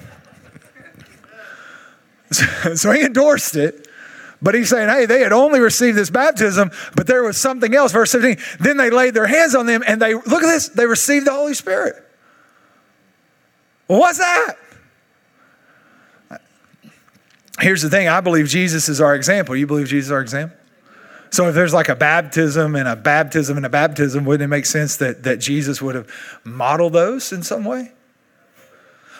[2.75, 3.89] so he endorsed it.
[4.41, 7.93] But he's saying, hey, they had only received this baptism, but there was something else.
[7.93, 8.43] Verse 17.
[8.59, 11.33] Then they laid their hands on them and they, look at this, they received the
[11.33, 11.95] Holy Spirit.
[13.87, 14.57] What's that?
[17.61, 19.55] Here's the thing I believe Jesus is our example.
[19.55, 20.57] You believe Jesus is our example?
[21.31, 24.67] So if there's like a baptism and a baptism and a baptism, wouldn't it make
[24.67, 26.11] sense that, that Jesus would have
[26.45, 27.93] modeled those in some way?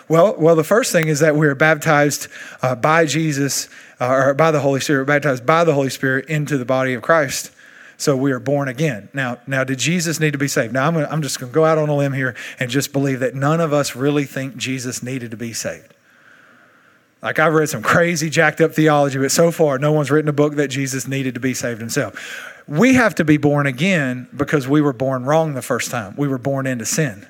[0.07, 2.27] Well, well, the first thing is that we are baptized
[2.61, 6.57] uh, by Jesus uh, or by the Holy Spirit, baptized by the Holy Spirit into
[6.57, 7.51] the body of Christ.
[7.97, 9.09] So we are born again.
[9.13, 10.73] Now, now, did Jesus need to be saved?
[10.73, 12.91] Now, I'm, gonna, I'm just going to go out on a limb here and just
[12.91, 15.93] believe that none of us really think Jesus needed to be saved.
[17.21, 20.33] Like I've read some crazy, jacked up theology, but so far, no one's written a
[20.33, 22.61] book that Jesus needed to be saved himself.
[22.67, 26.15] We have to be born again because we were born wrong the first time.
[26.17, 27.25] We were born into sin.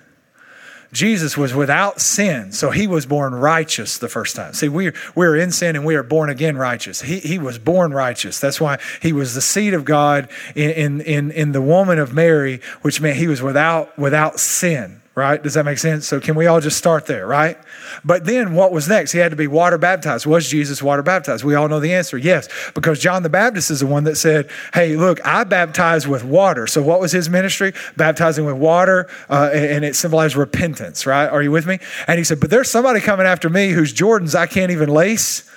[0.93, 4.53] Jesus was without sin, so he was born righteous the first time.
[4.53, 7.01] See, we're, we're in sin and we are born again righteous.
[7.01, 8.39] He, he was born righteous.
[8.39, 12.61] That's why he was the seed of God in, in, in the woman of Mary,
[12.83, 15.41] which meant he was without, without sin right?
[15.41, 16.07] Does that make sense?
[16.07, 17.57] So, can we all just start there, right?
[18.03, 19.11] But then what was next?
[19.11, 20.25] He had to be water baptized.
[20.25, 21.43] Was Jesus water baptized?
[21.43, 24.49] We all know the answer yes, because John the Baptist is the one that said,
[24.73, 26.65] Hey, look, I baptize with water.
[26.65, 27.73] So, what was his ministry?
[27.95, 31.27] Baptizing with water, uh, and it symbolized repentance, right?
[31.27, 31.79] Are you with me?
[32.07, 35.49] And he said, But there's somebody coming after me whose Jordans I can't even lace.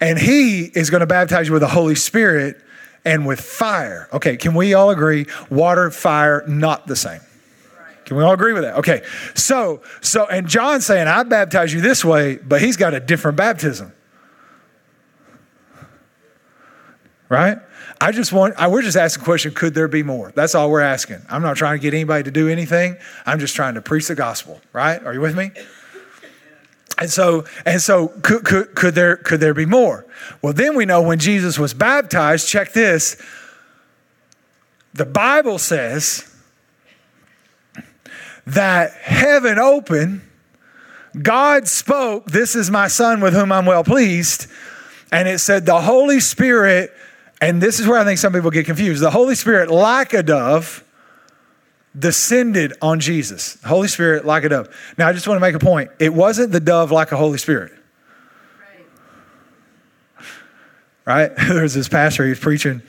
[0.00, 2.62] And he is going to baptize you with the Holy Spirit
[3.04, 4.08] and with fire.
[4.12, 7.20] Okay, can we all agree water, fire, not the same?
[8.04, 8.74] Can we all agree with that?
[8.74, 9.04] Okay.
[9.34, 13.36] So, so, and John's saying, I baptize you this way, but he's got a different
[13.36, 13.92] baptism.
[17.28, 17.58] Right?
[18.00, 20.32] I just want, I, we're just asking the question, could there be more?
[20.34, 21.18] That's all we're asking.
[21.28, 22.96] I'm not trying to get anybody to do anything.
[23.26, 25.00] I'm just trying to preach the gospel, right?
[25.04, 25.52] Are you with me?
[27.00, 30.04] And so, and so could, could, could, there, could there be more?
[30.42, 33.20] Well, then we know when Jesus was baptized, check this.
[34.92, 36.30] The Bible says
[38.46, 40.20] that heaven opened,
[41.20, 44.46] God spoke, This is my son with whom I'm well pleased.
[45.10, 46.92] And it said the Holy Spirit,
[47.40, 50.22] and this is where I think some people get confused the Holy Spirit, like a
[50.22, 50.84] dove,
[51.98, 53.58] descended on Jesus.
[53.64, 54.94] Holy Spirit like a dove.
[54.96, 55.90] Now, I just want to make a point.
[55.98, 57.72] It wasn't the dove like a Holy Spirit.
[61.04, 61.30] Right?
[61.30, 61.32] right?
[61.48, 62.82] There's this pastor, he's preaching.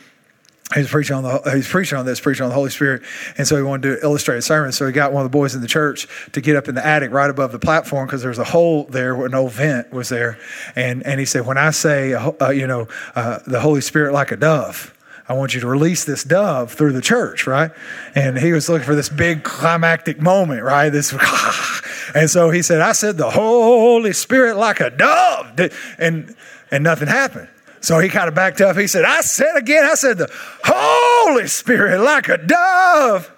[0.74, 3.04] He's preaching on the he's preaching on this, preaching on the Holy Spirit,
[3.38, 4.72] and so he wanted to illustrate a sermon.
[4.72, 6.86] So he got one of the boys in the church to get up in the
[6.86, 10.08] attic right above the platform because there's a hole there where an old vent was
[10.08, 10.40] there,
[10.74, 14.32] and and he said, when I say, uh, you know, uh, the Holy Spirit like
[14.32, 14.98] a dove,
[15.32, 17.72] I want you to release this dove through the church, right?
[18.15, 20.89] And he was looking for this big climactic moment, right?
[20.89, 21.13] This,
[22.13, 25.58] and so he said, I said the Holy Spirit like a dove,
[25.98, 26.36] and
[26.70, 27.48] and nothing happened.
[27.80, 28.76] So he kind of backed up.
[28.76, 30.30] He said, I said again, I said the
[30.65, 33.32] Holy Spirit like a dove,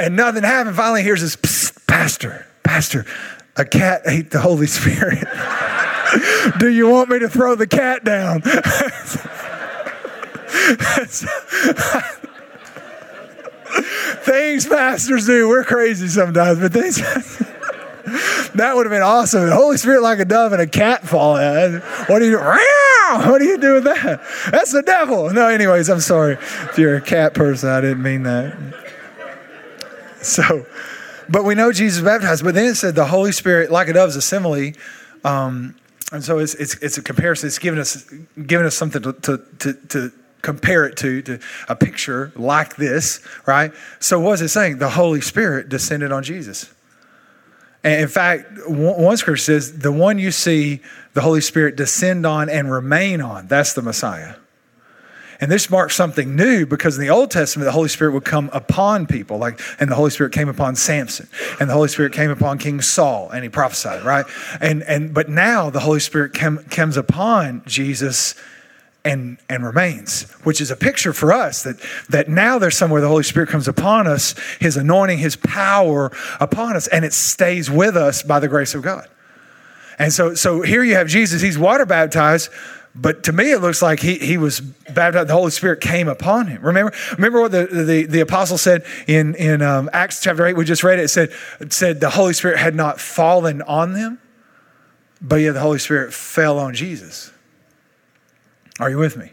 [0.00, 0.74] and nothing happened.
[0.74, 1.36] Finally, here's this
[1.86, 3.06] pastor, pastor,
[3.56, 5.28] a cat ate the Holy Spirit.
[6.58, 8.42] Do you want me to throw the cat down?
[14.24, 15.48] things pastors do.
[15.48, 16.96] We're crazy sometimes, but things.
[18.54, 19.48] that would have been awesome.
[19.48, 21.82] The Holy Spirit like a dove and a cat fall out.
[22.08, 22.38] What do you do?
[22.38, 24.20] What do you do with that?
[24.50, 25.30] That's the devil.
[25.30, 26.34] No, anyways, I'm sorry.
[26.34, 28.56] If you're a cat person, I didn't mean that.
[30.22, 30.66] So,
[31.28, 32.44] but we know Jesus baptized.
[32.44, 34.72] But then it said the Holy Spirit like a dove is a simile.
[35.24, 35.74] Um,
[36.12, 37.46] and so it's, it's, it's a comparison.
[37.46, 38.04] It's given us,
[38.46, 40.12] giving us something to, to, to, to
[40.44, 43.72] compare it to, to a picture like this, right?
[43.98, 44.78] So, what is it saying?
[44.78, 46.72] The Holy Spirit descended on Jesus.
[47.82, 50.80] And in fact, one scripture says, the one you see
[51.12, 54.36] the Holy Spirit descend on and remain on, that's the Messiah.
[55.40, 58.48] And this marks something new because in the Old Testament, the Holy Spirit would come
[58.52, 61.28] upon people, like, and the Holy Spirit came upon Samson,
[61.60, 64.24] and the Holy Spirit came upon King Saul, and he prophesied, right?
[64.60, 68.36] And and but now the Holy Spirit came, comes upon Jesus
[69.04, 71.76] and and remains which is a picture for us that
[72.08, 76.74] that now there's somewhere the holy spirit comes upon us his anointing his power upon
[76.74, 79.08] us and it stays with us by the grace of god.
[79.98, 82.50] And so so here you have jesus he's water baptized
[82.96, 86.46] but to me it looks like he, he was baptized the holy spirit came upon
[86.46, 86.62] him.
[86.62, 90.64] Remember remember what the, the, the apostle said in, in um, acts chapter 8 we
[90.64, 94.18] just read it it said, it said the holy spirit had not fallen on them
[95.20, 97.33] but yet the holy spirit fell on jesus
[98.80, 99.32] are you with me?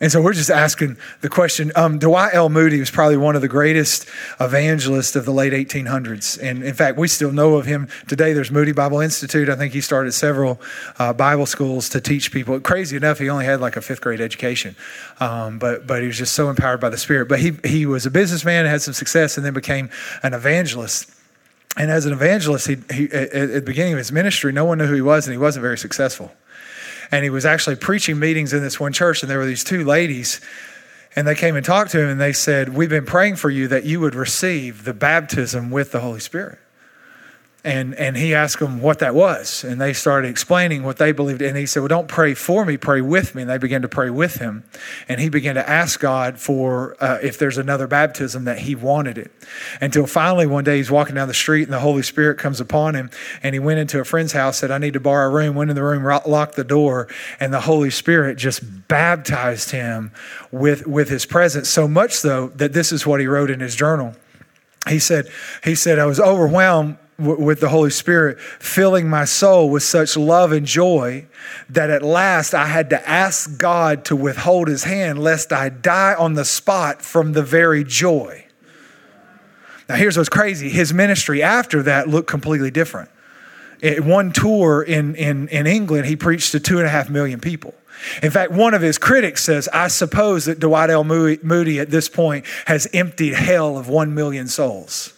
[0.00, 1.72] And so we're just asking the question.
[1.76, 2.48] Um, Dwight L.
[2.48, 4.06] Moody was probably one of the greatest
[4.40, 6.38] evangelists of the late 1800s.
[6.42, 8.32] And in fact, we still know of him today.
[8.32, 9.48] There's Moody Bible Institute.
[9.48, 10.60] I think he started several
[10.98, 12.58] uh, Bible schools to teach people.
[12.60, 14.76] Crazy enough, he only had like a fifth grade education,
[15.20, 17.28] um, but, but he was just so empowered by the Spirit.
[17.28, 19.90] But he, he was a businessman, had some success, and then became
[20.22, 21.10] an evangelist.
[21.76, 24.78] And as an evangelist, he, he, at, at the beginning of his ministry, no one
[24.78, 26.30] knew who he was, and he wasn't very successful
[27.10, 29.84] and he was actually preaching meetings in this one church, and there were these two
[29.84, 30.40] ladies.
[31.16, 33.68] And they came and talked to him and they said, We've been praying for you
[33.68, 36.58] that you would receive the baptism with the Holy Spirit.
[37.64, 39.64] And and he asked them what that was.
[39.64, 41.40] And they started explaining what they believed.
[41.40, 43.42] And he said well don't pray for me pray with me.
[43.42, 44.64] And they began to pray with him.
[45.08, 49.16] And he began to ask god for uh, if there's another baptism that he wanted
[49.16, 49.32] it.
[49.80, 52.94] Until finally one day he's walking down the street and the holy spirit comes upon
[52.94, 53.10] him.
[53.42, 55.56] And he went into a friend's house said i need to borrow a room.
[55.56, 57.08] Went in the room locked the door.
[57.40, 60.12] And the holy spirit just baptized him
[60.52, 61.70] with with his presence.
[61.70, 64.14] So much so that this is what he wrote in his journal.
[64.86, 65.30] He said
[65.62, 70.52] he said i was overwhelmed with the Holy Spirit filling my soul with such love
[70.52, 71.26] and joy
[71.70, 76.14] that at last I had to ask God to withhold his hand lest I die
[76.14, 78.46] on the spot from the very joy.
[79.88, 83.10] Now, here's what's crazy his ministry after that looked completely different.
[83.82, 87.40] At one tour in, in, in England, he preached to two and a half million
[87.40, 87.74] people.
[88.22, 91.04] In fact, one of his critics says, I suppose that Dwight L.
[91.04, 95.13] Moody at this point has emptied hell of one million souls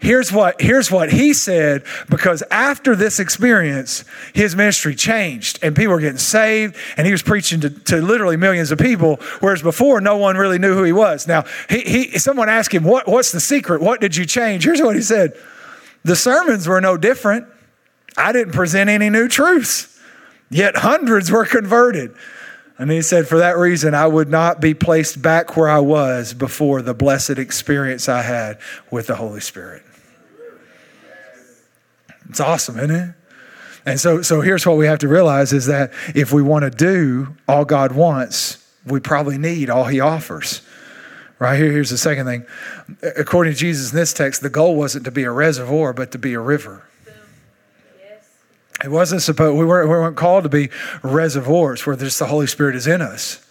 [0.00, 5.92] here's what here's what he said because after this experience his ministry changed and people
[5.92, 10.00] were getting saved and he was preaching to, to literally millions of people whereas before
[10.00, 11.26] no one really knew who he was.
[11.26, 13.80] Now he, he someone asked him what, what's the secret?
[13.80, 14.64] What did you change?
[14.64, 15.38] Here's what he said.
[16.04, 17.46] The sermons were no different.
[18.16, 19.98] I didn't present any new truths
[20.50, 22.14] yet hundreds were converted.
[22.78, 26.32] And he said, For that reason, I would not be placed back where I was
[26.32, 28.58] before the blessed experience I had
[28.90, 29.82] with the Holy Spirit.
[32.28, 33.14] It's awesome, isn't it?
[33.86, 36.70] And so, so here's what we have to realize is that if we want to
[36.70, 40.62] do all God wants, we probably need all He offers.
[41.38, 42.46] Right here, here's the second thing.
[43.16, 46.18] According to Jesus in this text, the goal wasn't to be a reservoir, but to
[46.18, 46.84] be a river.
[48.84, 50.70] It wasn't supposed, we weren't, we weren't called to be
[51.02, 53.44] reservoirs where just the Holy Spirit is in us,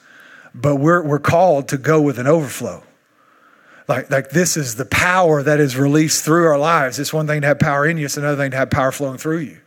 [0.53, 2.83] but we're, we're called to go with an overflow.
[3.87, 6.99] Like, like this is the power that is released through our lives.
[6.99, 9.17] It's one thing to have power in you, it's another thing to have power flowing
[9.17, 9.59] through you.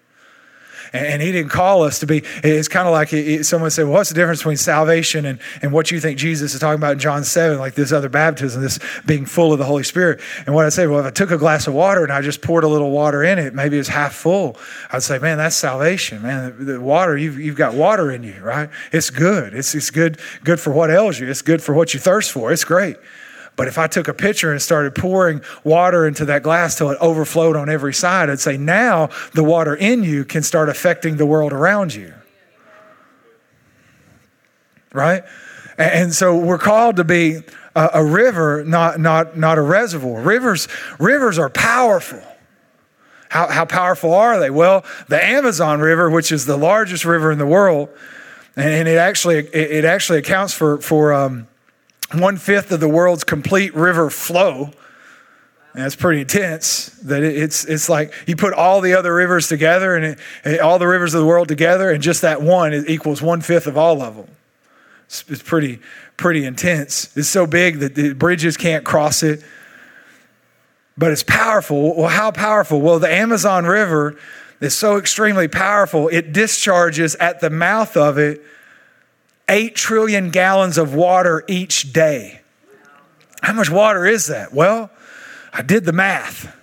[0.92, 3.94] And, and he didn't call us to be, it's kind of like someone said, well,
[3.94, 6.98] what's the difference between salvation and, and what you think Jesus is talking about in
[6.98, 10.20] John 7, like this other baptism, this being full of the Holy Spirit?
[10.46, 12.42] And what I say, well, if I took a glass of water and I just
[12.42, 14.56] poured a little water in it, maybe it's half full,
[14.90, 16.56] I'd say, man, that's salvation, man.
[16.58, 18.68] The, the water, you've, you've got water in you, right?
[18.92, 19.54] It's good.
[19.54, 21.28] It's, it's good, good for what ails you.
[21.28, 22.52] It's good for what you thirst for.
[22.52, 22.96] It's great.
[23.60, 26.98] But if I took a pitcher and started pouring water into that glass till it
[26.98, 31.26] overflowed on every side, I'd say now the water in you can start affecting the
[31.26, 32.14] world around you.
[34.94, 35.24] Right?
[35.76, 37.40] And so we're called to be
[37.76, 40.22] a, river, not, not, not a reservoir.
[40.22, 40.66] Rivers,
[40.98, 42.22] rivers are powerful.
[43.28, 44.48] How, how powerful are they?
[44.48, 47.90] Well, the Amazon River, which is the largest river in the world,
[48.56, 51.46] and it actually it actually accounts for for um,
[52.14, 54.70] one fifth of the world's complete river flow.
[55.72, 56.86] And that's pretty intense.
[57.04, 60.88] That it's it's like you put all the other rivers together and, it, all the
[60.88, 64.16] rivers of the world together, and just that one equals one fifth of all of
[64.16, 64.28] them.
[65.06, 65.78] It's, it's pretty
[66.16, 67.16] pretty intense.
[67.16, 69.44] It's so big that the bridges can't cross it.
[70.98, 71.96] But it's powerful.
[71.96, 72.80] Well, how powerful?
[72.80, 74.16] Well, the Amazon River
[74.60, 76.08] is so extremely powerful.
[76.08, 78.42] It discharges at the mouth of it
[79.50, 82.40] 8 trillion gallons of water each day.
[83.42, 84.54] How much water is that?
[84.54, 84.90] Well,
[85.52, 86.56] I did the math.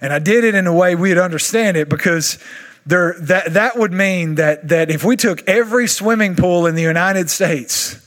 [0.00, 2.38] And I did it in a way we'd understand it because
[2.86, 6.82] there, that, that would mean that, that if we took every swimming pool in the
[6.82, 8.04] United States,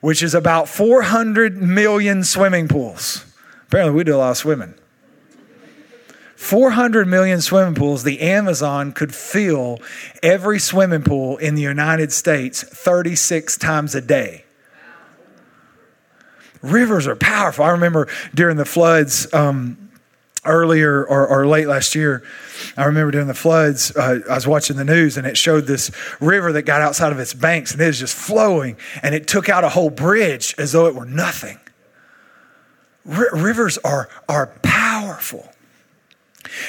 [0.00, 3.24] which is about 400 million swimming pools,
[3.66, 4.74] apparently we do a lot of swimming.
[6.42, 9.78] 400 million swimming pools, the Amazon could fill
[10.24, 14.44] every swimming pool in the United States 36 times a day.
[16.60, 17.64] Rivers are powerful.
[17.64, 19.92] I remember during the floods um,
[20.44, 22.24] earlier or, or, late last year,
[22.76, 25.92] I remember during the floods, uh, I was watching the news and it showed this
[26.20, 29.48] river that got outside of its banks and it was just flowing and it took
[29.48, 31.60] out a whole bridge as though it were nothing.
[33.08, 35.48] R- rivers are, are powerful.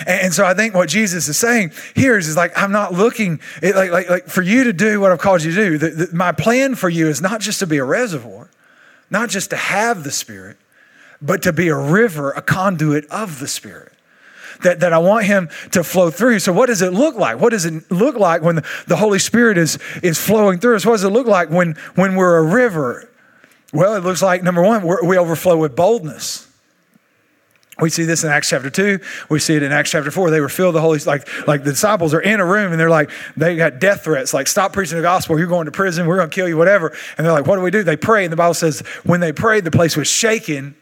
[0.05, 3.39] And, so I think what Jesus is saying here is, is like, I'm not looking,
[3.61, 5.77] like, like, like for you to do what I've called you to do.
[5.77, 8.49] The, the, my plan for you is not just to be a reservoir,
[9.09, 10.57] not just to have the Spirit,
[11.21, 13.91] but to be a river, a conduit of the Spirit.
[14.61, 16.39] That, that I want him to flow through.
[16.39, 17.37] So, what does it look like?
[17.37, 20.85] What does it look like when the, the Holy Spirit is, is flowing through us?
[20.85, 23.09] What does it look like when, when we're a river?
[23.73, 26.47] Well, it looks like number one, we overflow with boldness.
[27.79, 28.99] We see this in Acts chapter 2.
[29.29, 30.29] We see it in Acts chapter 4.
[30.29, 32.89] They were filled the Holy like like the disciples are in a room and they're
[32.89, 36.17] like they got death threats like stop preaching the gospel, you're going to prison, we're
[36.17, 36.95] going to kill you whatever.
[37.17, 37.83] And they're like what do we do?
[37.83, 40.75] They pray and the Bible says when they prayed the place was shaken and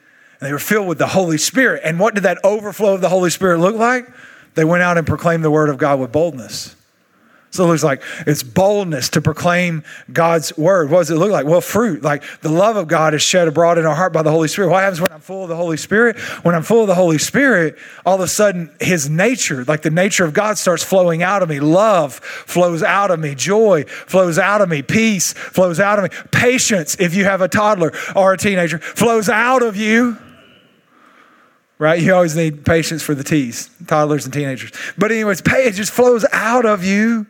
[0.48, 1.82] they were filled with the Holy Spirit.
[1.86, 4.08] And what did that overflow of the Holy Spirit look like?
[4.56, 6.76] They went out and proclaimed the word of God with boldness.
[7.52, 10.90] So it looks like it's boldness to proclaim God's word.
[10.90, 11.46] What does it look like?
[11.46, 12.02] Well, fruit.
[12.02, 14.70] Like the love of God is shed abroad in our heart by the Holy Spirit.
[14.70, 16.18] What happens when I'm full of the Holy Spirit?
[16.44, 19.90] When I'm full of the Holy Spirit, all of a sudden his nature, like the
[19.90, 21.60] nature of God, starts flowing out of me.
[21.60, 23.36] Love flows out of me.
[23.36, 24.82] Joy flows out of me.
[24.82, 26.18] Peace flows out of me.
[26.32, 30.18] Patience, if you have a toddler or a teenager, flows out of you
[31.78, 32.00] right?
[32.00, 34.72] You always need patience for the T's, toddlers and teenagers.
[35.00, 37.26] But, anyways, pay, it just flows out of you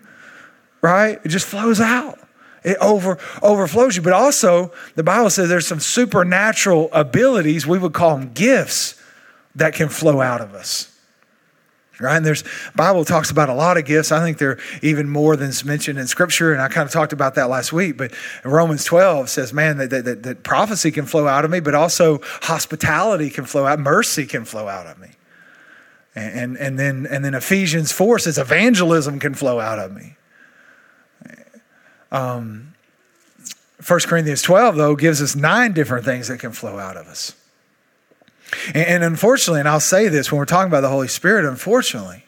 [0.82, 1.20] right?
[1.24, 2.20] It just flows out.
[2.64, 4.02] It over overflows you.
[4.02, 9.02] But also, the Bible says there's some supernatural abilities, we would call them gifts,
[9.56, 10.88] that can flow out of us.
[12.00, 12.18] Right?
[12.18, 12.44] And there's
[12.76, 14.12] Bible talks about a lot of gifts.
[14.12, 17.36] I think they're even more than mentioned in Scripture, and I kind of talked about
[17.36, 17.96] that last week.
[17.96, 18.12] But
[18.44, 22.20] Romans 12 says, man, that, that, that prophecy can flow out of me, but also
[22.42, 25.10] hospitality can flow out, mercy can flow out of me.
[26.16, 30.18] And, and, and then and then Ephesians 4 says evangelism can flow out of me.
[32.12, 32.74] Um,
[33.86, 37.36] 1 Corinthians 12, though, gives us nine different things that can flow out of us.
[38.74, 42.26] And, and unfortunately, and I'll say this when we're talking about the Holy Spirit, unfortunately,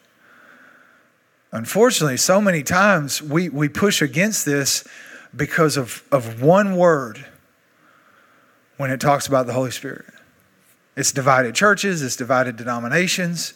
[1.51, 4.83] unfortunately, so many times we, we push against this
[5.35, 7.25] because of, of one word
[8.77, 10.05] when it talks about the Holy Spirit.
[10.95, 13.53] It's divided churches, it's divided denominations,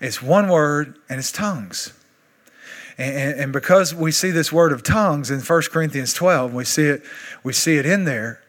[0.00, 1.92] it's one word, and it's tongues.
[2.98, 6.86] And, and, because we see this word of tongues in 1 Corinthians 12, we see
[6.86, 7.02] it,
[7.42, 8.40] we see it in there.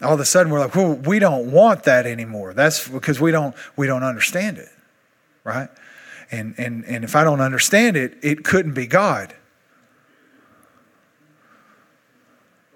[0.00, 2.54] All of a sudden, we're like, well, we don't want that anymore.
[2.54, 4.68] That's because we don't we don't understand it,
[5.42, 5.68] right?
[6.30, 9.34] And and and if I don't understand it, it couldn't be God.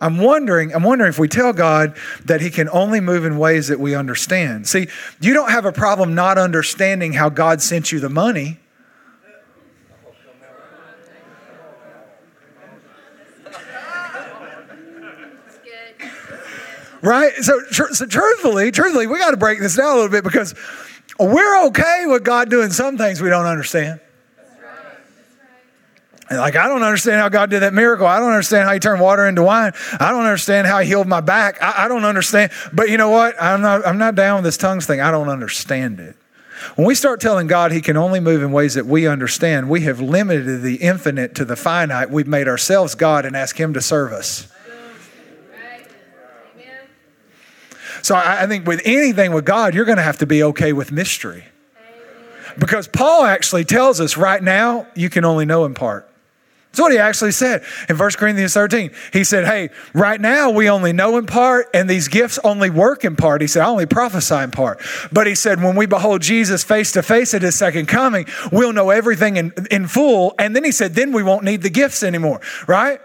[0.00, 3.68] I'm wondering, I'm wondering if we tell God that He can only move in ways
[3.68, 4.66] that we understand.
[4.66, 4.88] See,
[5.20, 8.58] you don't have a problem not understanding how God sent you the money.
[17.02, 17.34] Right?
[17.36, 20.54] So, so truthfully, truthfully, we got to break this down a little bit because
[21.18, 24.00] we're okay with God doing some things we don't understand.
[26.30, 28.06] And like, I don't understand how God did that miracle.
[28.06, 29.72] I don't understand how He turned water into wine.
[30.00, 31.60] I don't understand how He healed my back.
[31.60, 32.52] I, I don't understand.
[32.72, 33.34] But you know what?
[33.40, 35.00] I'm not, I'm not down with this tongues thing.
[35.00, 36.16] I don't understand it.
[36.76, 39.82] When we start telling God He can only move in ways that we understand, we
[39.82, 42.08] have limited the infinite to the finite.
[42.08, 44.50] We've made ourselves God and asked Him to serve us.
[48.02, 50.72] So I, I think with anything with God, you're going to have to be okay
[50.72, 51.44] with mystery.
[52.58, 56.08] Because Paul actually tells us right now, you can only know in part.
[56.72, 58.92] That's what he actually said in 1 Corinthians 13.
[59.12, 63.04] He said, Hey, right now we only know in part, and these gifts only work
[63.04, 63.42] in part.
[63.42, 64.80] He said, I only prophesy in part.
[65.12, 68.72] But he said, When we behold Jesus face to face at his second coming, we'll
[68.72, 70.34] know everything in, in full.
[70.38, 73.00] And then he said, Then we won't need the gifts anymore, right?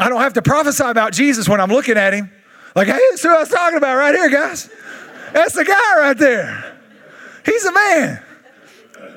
[0.00, 2.32] I don't have to prophesy about Jesus when I'm looking at him.
[2.74, 4.70] Like, hey, that's who I was talking about right here, guys.
[5.32, 6.76] That's the guy right there.
[7.44, 8.22] He's a man.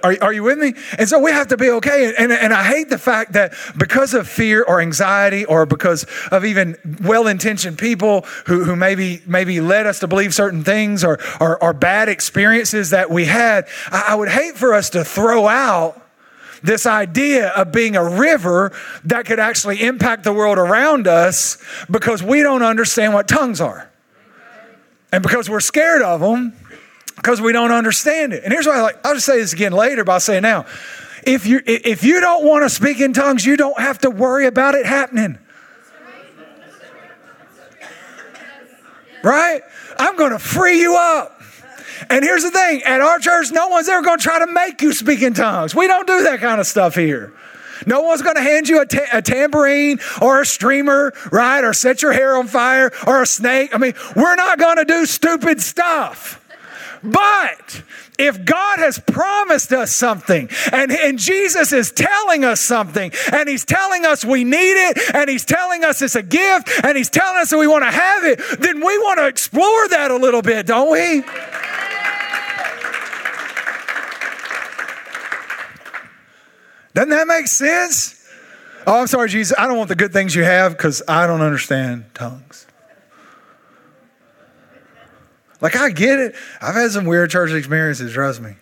[0.04, 0.74] Are, are you with me?
[0.98, 2.14] And so we have to be okay.
[2.18, 6.44] And, and I hate the fact that because of fear or anxiety or because of
[6.44, 11.20] even well intentioned people who, who maybe, maybe led us to believe certain things or,
[11.40, 15.48] or, or bad experiences that we had, I, I would hate for us to throw
[15.48, 16.03] out
[16.64, 18.72] this idea of being a river
[19.04, 21.58] that could actually impact the world around us
[21.92, 23.90] because we don't understand what tongues are.
[25.12, 26.54] And because we're scared of them,
[27.18, 28.44] because we don't understand it.
[28.44, 30.66] And here's why I like, I'll just say this again later, but I'll say now.
[31.26, 34.48] If you, if you don't want to speak in tongues, you don't have to worry
[34.48, 35.38] about it happening.
[39.24, 39.62] Right?
[39.98, 41.43] I'm going to free you up.
[42.10, 44.82] And here's the thing at our church, no one's ever going to try to make
[44.82, 45.76] you speak in tongues.
[45.76, 47.34] We don't do that kind of stuff here.
[47.86, 51.64] No one's going to hand you a, ta- a, tambourine or a streamer, right?
[51.64, 53.76] Or set your hair on fire or a snake.
[53.76, 56.40] I mean, we're not going to do stupid stuff.
[57.04, 57.84] But
[58.18, 63.66] if God has promised us something and, and Jesus is telling us something and He's
[63.66, 67.42] telling us we need it and He's telling us it's a gift and He's telling
[67.42, 70.42] us that we want to have it, then we want to explore that a little
[70.42, 71.24] bit, don't we?
[76.94, 78.20] Doesn't that make sense?
[78.86, 79.58] Oh, I'm sorry, Jesus.
[79.58, 82.68] I don't want the good things you have because I don't understand tongues.
[85.62, 86.36] Like, I get it.
[86.62, 88.56] I've had some weird church experiences, trust me.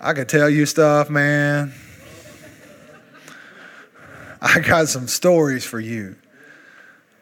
[0.00, 1.72] I could tell you stuff, man.
[4.42, 6.16] I got some stories for you.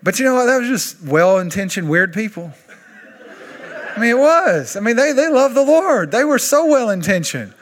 [0.02, 0.46] But you know what?
[0.46, 2.52] That was just well intentioned, weird people.
[3.94, 4.76] I mean, it was.
[4.76, 6.10] I mean, they, they love the Lord.
[6.10, 7.54] They were so well intentioned.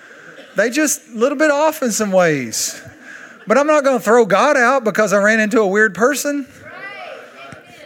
[0.59, 2.83] They just a little bit off in some ways.
[3.47, 6.49] But I'm not going to throw God out because I ran into a weird person.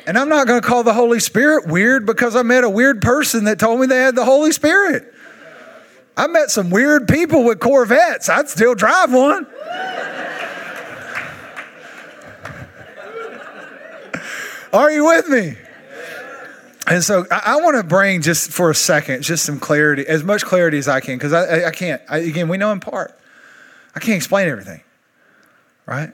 [0.07, 3.03] And I'm not going to call the Holy Spirit weird because I met a weird
[3.03, 5.13] person that told me they had the Holy Spirit.
[6.17, 8.31] I met some weird people with Corvettes.
[8.31, 9.47] I'd still drive one.
[14.73, 15.59] Are you with me?
[16.93, 20.23] And so I, I want to bring just for a second, just some clarity, as
[20.23, 22.81] much clarity as I can, because I, I, I, can't, I, again, we know in
[22.81, 23.19] part.
[23.95, 24.83] I can't explain everything,
[25.87, 26.13] right?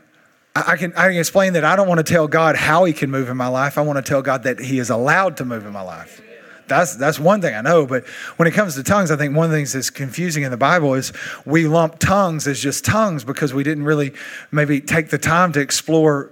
[0.55, 3.11] I, can, I can explain that I don't want to tell God how he can
[3.11, 3.76] move in my life.
[3.76, 6.22] I want to tell God that he is allowed to move in my life.
[6.68, 7.85] That's, that's one thing I know.
[7.85, 8.07] But
[8.37, 10.57] when it comes to tongues, I think one of the things that's confusing in the
[10.57, 11.12] Bible is
[11.45, 14.12] we lump tongues as just tongues because we didn't really
[14.53, 16.31] maybe take the time to explore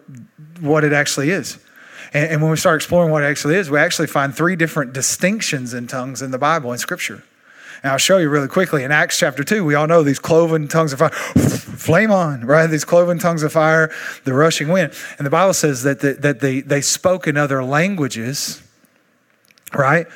[0.60, 1.58] what it actually is.
[2.16, 4.94] And, and when we start exploring what it actually is, we actually find three different
[4.94, 7.22] distinctions in tongues in the Bible, in Scripture.
[7.82, 8.84] And I'll show you really quickly.
[8.84, 12.68] In Acts chapter 2, we all know these cloven tongues of fire, flame on, right?
[12.68, 13.92] These cloven tongues of fire,
[14.24, 14.94] the rushing wind.
[15.18, 18.62] And the Bible says that, the, that they, they spoke in other languages,
[19.74, 20.06] right?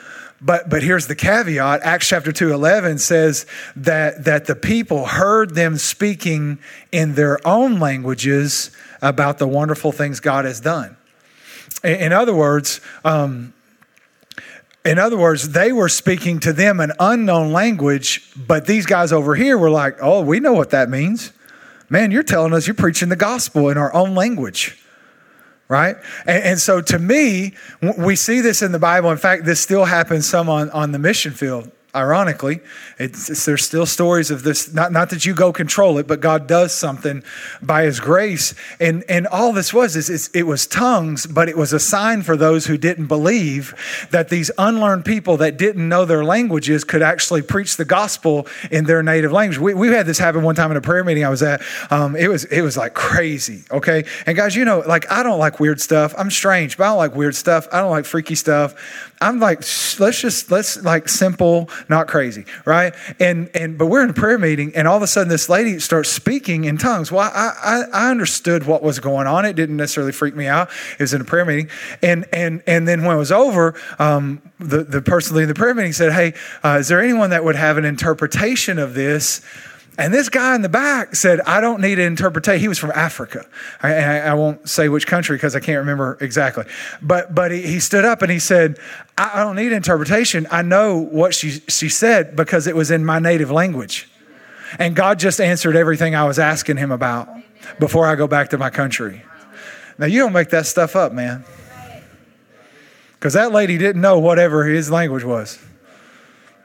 [0.41, 3.45] But, but here's the caveat Acts chapter 2 11 says
[3.77, 6.61] that, that the people heard them speaking
[6.93, 8.71] in their own languages
[9.03, 10.97] about the wonderful things God has done.
[11.83, 13.55] In other words, um,
[14.85, 19.35] in other words, they were speaking to them an unknown language, but these guys over
[19.35, 21.33] here were like, oh, we know what that means.
[21.89, 24.77] Man, you're telling us you're preaching the gospel in our own language
[25.68, 25.95] right?
[26.27, 27.55] And, and, so to me,
[27.97, 29.12] we see this in the Bible.
[29.12, 32.61] In fact, this still happens some on, on the mission field ironically.
[32.99, 36.20] It's, it's, there's still stories of this, not, not that you go control it, but
[36.20, 37.22] God does something
[37.62, 38.55] by his grace.
[38.78, 42.36] And, and all this was is it was tongues, but it was a sign for
[42.36, 43.74] those who didn't believe
[44.11, 48.84] that these unlearned people that didn't know their languages could actually preach the gospel in
[48.84, 49.59] their native language.
[49.59, 51.62] We, we had this happen one time in a prayer meeting I was at.
[51.91, 54.05] Um, it was it was like crazy, okay?
[54.26, 56.14] And guys, you know, like I don't like weird stuff.
[56.16, 57.68] I'm strange, but I don't like weird stuff.
[57.72, 58.74] I don't like freaky stuff.
[59.20, 59.59] I'm like,
[59.99, 62.95] let's just let's like simple, not crazy, right?
[63.18, 65.78] And and but we're in a prayer meeting, and all of a sudden this lady
[65.78, 67.11] starts speaking in tongues.
[67.11, 69.45] Well, I I, I understood what was going on.
[69.45, 70.70] It didn't necessarily freak me out.
[70.93, 71.68] It was in a prayer meeting,
[72.03, 75.74] and and and then when it was over, um, the the person leading the prayer
[75.74, 79.41] meeting said, "Hey, uh, is there anyone that would have an interpretation of this?"
[79.99, 82.61] And this guy in the back said, I don't need an interpretation.
[82.61, 83.45] He was from Africa.
[83.82, 86.64] I, I, I won't say which country because I can't remember exactly.
[87.03, 88.78] But, but he, he stood up and he said,
[89.18, 90.47] I, I don't need interpretation.
[90.51, 94.09] I know what she, she said because it was in my native language.
[94.78, 97.28] And God just answered everything I was asking him about
[97.78, 99.22] before I go back to my country.
[99.99, 101.45] Now, you don't make that stuff up, man.
[103.14, 105.59] Because that lady didn't know whatever his language was.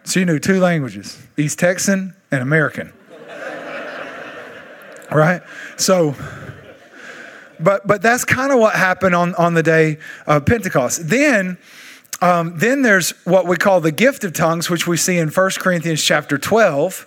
[0.06, 2.94] She knew two languages East Texan and American
[5.16, 5.42] right?
[5.78, 6.16] So,
[7.60, 9.98] but but that's kind of what happened on on the day
[10.28, 11.08] of Pentecost.
[11.10, 11.58] Then.
[12.22, 15.52] Um, then there's what we call the gift of tongues, which we see in 1
[15.60, 17.06] Corinthians chapter 12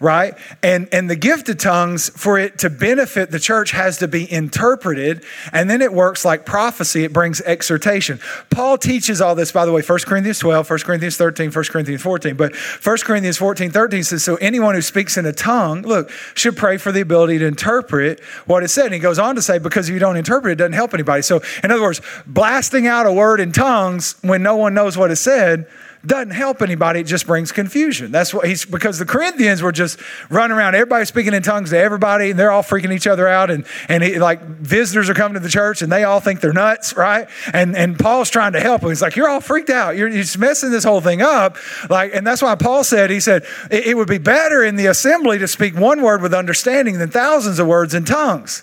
[0.00, 0.34] right?
[0.62, 4.30] And and the gift of tongues for it to benefit the church has to be
[4.30, 7.04] interpreted, and then it works like prophecy.
[7.04, 8.20] It brings exhortation.
[8.50, 12.02] Paul teaches all this, by the way, 1 Corinthians 12, 1 Corinthians 13, 1 Corinthians
[12.02, 12.36] 14.
[12.36, 16.56] But 1 Corinthians 14, 13 says, So anyone who speaks in a tongue, look, should
[16.56, 18.86] pray for the ability to interpret what is said.
[18.86, 21.22] And he goes on to say, because if you don't interpret, it doesn't help anybody.
[21.22, 25.10] So, in other words, blasting out a word in tongues when no one knows what
[25.10, 25.66] is said
[26.06, 27.00] doesn't help anybody.
[27.00, 28.12] It just brings confusion.
[28.12, 29.98] That's what he's because the Corinthians were just
[30.30, 33.50] running around, everybody speaking in tongues to everybody, and they're all freaking each other out.
[33.50, 36.52] And and he, like visitors are coming to the church, and they all think they're
[36.52, 37.28] nuts, right?
[37.52, 38.90] And and Paul's trying to help them.
[38.90, 39.96] He's like, you're all freaked out.
[39.96, 41.56] You're, you're messing this whole thing up.
[41.88, 44.86] Like, and that's why Paul said, he said it, it would be better in the
[44.86, 48.62] assembly to speak one word with understanding than thousands of words in tongues.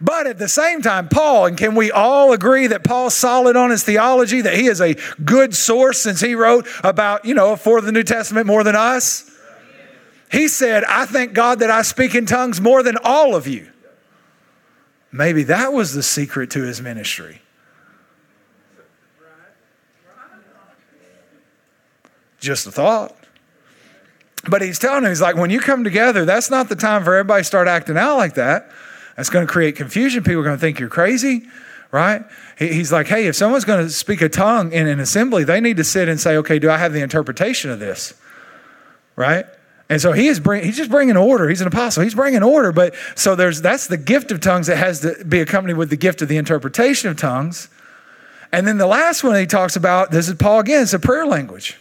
[0.00, 3.70] But at the same time, Paul, and can we all agree that Paul's solid on
[3.70, 7.82] his theology, that he is a good source since he wrote about, you know, for
[7.82, 9.30] the New Testament more than us?
[10.32, 13.70] He said, I thank God that I speak in tongues more than all of you.
[15.12, 17.42] Maybe that was the secret to his ministry.
[22.38, 23.14] Just a thought.
[24.48, 27.14] But he's telling him, he's like, when you come together, that's not the time for
[27.14, 28.70] everybody to start acting out like that.
[29.20, 30.24] That's going to create confusion.
[30.24, 31.46] People are going to think you're crazy,
[31.92, 32.24] right?
[32.58, 35.76] He's like, hey, if someone's going to speak a tongue in an assembly, they need
[35.76, 38.14] to sit and say, okay, do I have the interpretation of this,
[39.16, 39.44] right?
[39.90, 41.50] And so he is bring, he's just bringing order.
[41.50, 42.02] He's an apostle.
[42.02, 42.72] He's bringing order.
[42.72, 45.98] But so there's that's the gift of tongues that has to be accompanied with the
[45.98, 47.68] gift of the interpretation of tongues.
[48.52, 51.26] And then the last one he talks about, this is Paul again, it's a prayer
[51.26, 51.76] language.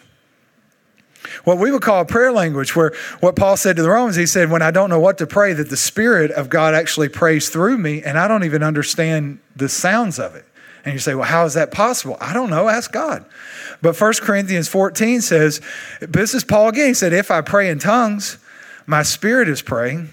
[1.50, 4.28] What we would call a prayer language, where what Paul said to the Romans, he
[4.28, 7.50] said, When I don't know what to pray, that the Spirit of God actually prays
[7.50, 10.46] through me, and I don't even understand the sounds of it.
[10.86, 12.18] And you say, Well, how is that possible?
[12.22, 12.70] I don't know.
[12.70, 13.26] Ask God.
[13.82, 15.60] But 1 Corinthians 14 says,
[16.02, 16.90] This is Paul again.
[16.90, 18.38] He said, If I pray in tongues,
[18.86, 20.10] my spirit is praying,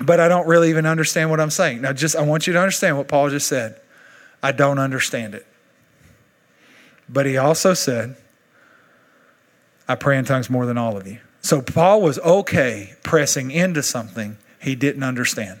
[0.00, 1.82] but I don't really even understand what I'm saying.
[1.82, 3.80] Now, just I want you to understand what Paul just said.
[4.42, 5.46] I don't understand it.
[7.08, 8.16] But he also said,
[9.92, 11.18] I pray in tongues more than all of you.
[11.42, 15.60] So Paul was okay pressing into something he didn't understand.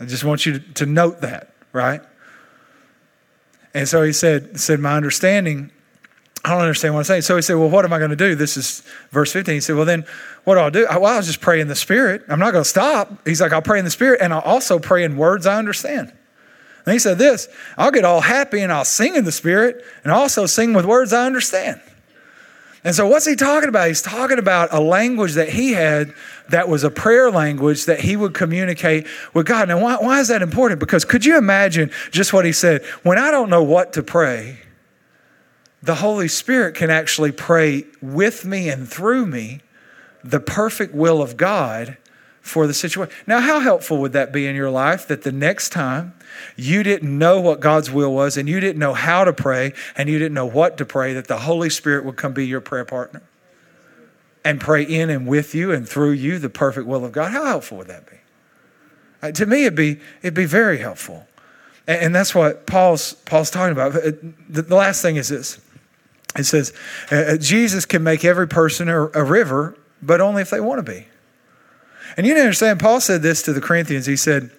[0.00, 2.00] I just want you to note that, right?
[3.74, 5.70] And so he said, said My understanding,
[6.42, 7.22] I don't understand what I'm saying.
[7.22, 8.34] So he said, Well, what am I going to do?
[8.34, 9.52] This is verse 15.
[9.52, 10.06] He said, Well, then
[10.44, 10.86] what do I do?
[10.88, 12.24] Well, I'll just pray in the Spirit.
[12.26, 13.26] I'm not going to stop.
[13.26, 16.10] He's like, I'll pray in the Spirit and I'll also pray in words I understand.
[16.84, 20.12] And he said this I'll get all happy and I'll sing in the Spirit and
[20.12, 21.80] also sing with words I understand.
[22.84, 23.86] And so, what's he talking about?
[23.86, 26.12] He's talking about a language that he had
[26.48, 29.68] that was a prayer language that he would communicate with God.
[29.68, 30.80] Now, why, why is that important?
[30.80, 32.84] Because could you imagine just what he said?
[33.04, 34.58] When I don't know what to pray,
[35.80, 39.60] the Holy Spirit can actually pray with me and through me
[40.24, 41.96] the perfect will of God
[42.40, 43.14] for the situation.
[43.28, 46.14] Now, how helpful would that be in your life that the next time
[46.56, 50.08] you didn't know what God's will was and you didn't know how to pray and
[50.08, 52.84] you didn't know what to pray, that the Holy Spirit would come be your prayer
[52.84, 53.22] partner
[54.44, 57.32] and pray in and with you and through you the perfect will of God?
[57.32, 58.16] How helpful would that be?
[59.22, 61.26] Uh, to me, it'd be, it'd be very helpful.
[61.86, 63.94] And, and that's what Paul's, Paul's talking about.
[63.94, 64.12] Uh,
[64.48, 65.60] the, the last thing is this
[66.36, 66.72] it says,
[67.10, 70.84] uh, uh, Jesus can make every person a, a river, but only if they want
[70.84, 71.06] to be.
[72.16, 74.06] And you understand, Paul said this to the Corinthians.
[74.06, 74.50] He said,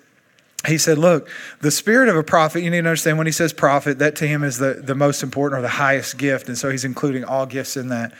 [0.67, 3.51] he said, Look, the spirit of a prophet, you need to understand when he says
[3.51, 6.47] prophet, that to him is the, the most important or the highest gift.
[6.47, 8.13] And so he's including all gifts in that.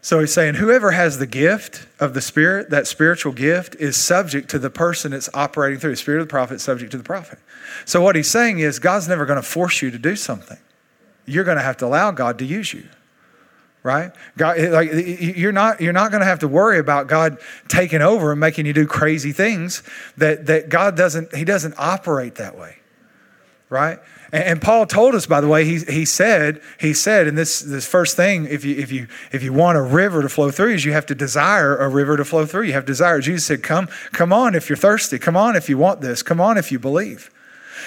[0.00, 4.48] So he's saying, whoever has the gift of the Spirit, that spiritual gift, is subject
[4.50, 5.90] to the person it's operating through.
[5.90, 7.40] The Spirit of the prophet subject to the prophet.
[7.84, 10.58] So what he's saying is, God's never going to force you to do something.
[11.24, 12.84] You're going to have to allow God to use you
[13.86, 14.10] right?
[14.36, 18.32] God, like you're not you're not going to have to worry about God taking over
[18.32, 19.84] and making you do crazy things.
[20.16, 22.78] That that God doesn't He doesn't operate that way,
[23.70, 24.00] right?
[24.32, 27.60] And, and Paul told us, by the way, he he said he said in this
[27.60, 30.74] this first thing, if you if you if you want a river to flow through,
[30.74, 32.64] is you have to desire a river to flow through.
[32.64, 33.20] You have desire.
[33.20, 35.20] Jesus said, "Come, come on if you're thirsty.
[35.20, 36.24] Come on if you want this.
[36.24, 37.30] Come on if you believe."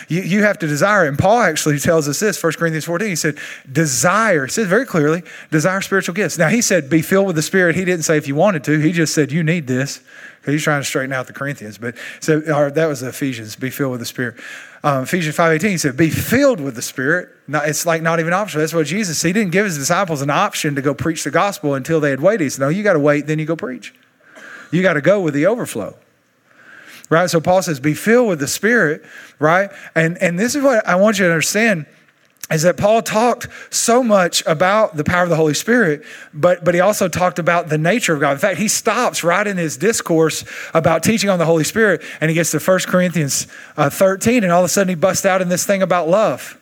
[0.08, 1.10] You, you have to desire it.
[1.10, 3.08] And Paul actually tells us this, 1 Corinthians 14.
[3.08, 3.38] He said,
[3.72, 4.46] desire.
[4.46, 6.38] He says very clearly, desire spiritual gifts.
[6.38, 7.76] Now, he said, be filled with the Spirit.
[7.76, 8.80] He didn't say if you wanted to.
[8.80, 10.02] He just said, you need this.
[10.40, 11.78] Because he's trying to straighten out the Corinthians.
[11.78, 14.36] But so that was Ephesians, be filled with the Spirit.
[14.86, 17.30] Um, Ephesians 5.18, he said, be filled with the Spirit.
[17.48, 18.62] Not, it's like not even optional.
[18.62, 21.74] That's what Jesus, he didn't give his disciples an option to go preach the gospel
[21.74, 22.46] until they had waited.
[22.46, 23.94] He said, no, you got to wait, then you go preach.
[24.72, 25.98] You got to go with the overflow
[27.10, 27.30] right?
[27.30, 29.04] So Paul says, be filled with the Spirit,
[29.40, 29.72] right?
[29.96, 31.86] And, and this is what I want you to understand
[32.52, 36.04] is that Paul talked so much about the power of the Holy Spirit,
[36.34, 38.32] but, but he also talked about the nature of God.
[38.32, 40.44] In fact, he stops right in his discourse
[40.74, 43.48] about teaching on the Holy Spirit and he gets to 1 Corinthians
[43.78, 46.60] uh, 13 and all of a sudden he busts out in this thing about love.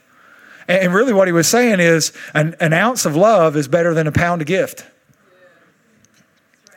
[0.67, 3.93] And, and really what he was saying is an, an ounce of love is better
[3.93, 4.85] than a pound of gift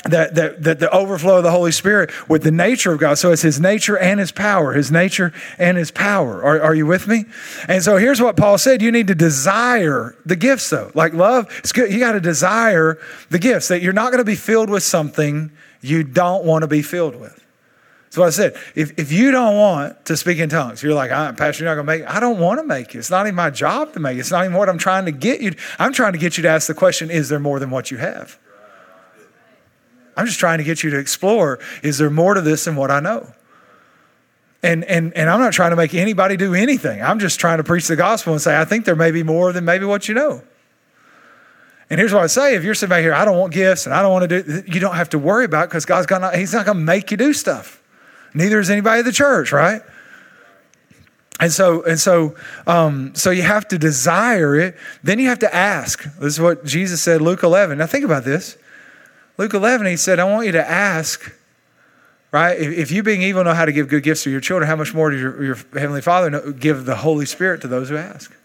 [0.05, 3.19] that, that, that the overflow of the Holy Spirit with the nature of God.
[3.19, 6.43] So it's his nature and his power, his nature and his power.
[6.43, 7.27] Are, are you with me?
[7.69, 10.91] And so here's what Paul said you need to desire the gifts, though.
[10.95, 11.93] Like love, it's good.
[11.93, 12.99] You got to desire
[13.29, 16.69] the gifts, that you're not going to be filled with something you don't want to
[16.69, 17.37] be filled with.
[18.05, 18.57] That's what I said.
[18.75, 21.77] If, if you don't want to speak in tongues, you're like, I'm Pastor, you're not
[21.77, 22.17] going to make it.
[22.17, 22.99] I don't want to make it.
[22.99, 24.21] It's not even my job to make it.
[24.21, 25.55] It's not even what I'm trying to get you.
[25.79, 27.99] I'm trying to get you to ask the question, is there more than what you
[27.99, 28.37] have?
[30.17, 32.91] I'm just trying to get you to explore is there more to this than what
[32.91, 33.33] I know?
[34.63, 37.01] And, and, and I'm not trying to make anybody do anything.
[37.03, 39.53] I'm just trying to preach the gospel and say, I think there may be more
[39.53, 40.43] than maybe what you know.
[41.89, 43.95] And here's what I say if you're sitting back here, I don't want gifts and
[43.95, 46.53] I don't want to do, you don't have to worry about because God's gonna, He's
[46.53, 47.83] not going to make you do stuff.
[48.35, 49.83] Neither is anybody at the church, right?
[51.41, 52.37] And so, and so,
[52.67, 54.77] um, so you have to desire it.
[55.03, 56.05] Then you have to ask.
[56.19, 57.79] This is what Jesus said, Luke 11.
[57.79, 58.59] Now think about this.
[59.41, 61.35] Luke 11, he said, I want you to ask,
[62.31, 62.61] right?
[62.61, 64.77] If, if you being evil know how to give good gifts to your children, how
[64.77, 67.97] much more does your, your Heavenly Father know, give the Holy Spirit to those who
[67.97, 68.37] ask?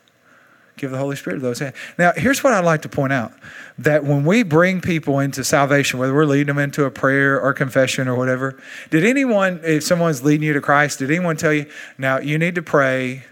[0.78, 1.76] Give the Holy Spirit to those who ask.
[1.98, 3.34] Now, here's what I'd like to point out
[3.78, 7.52] that when we bring people into salvation, whether we're leading them into a prayer or
[7.52, 8.58] confession or whatever,
[8.90, 12.56] did anyone, if someone's leading you to Christ, did anyone tell you, now you need
[12.56, 13.26] to pray,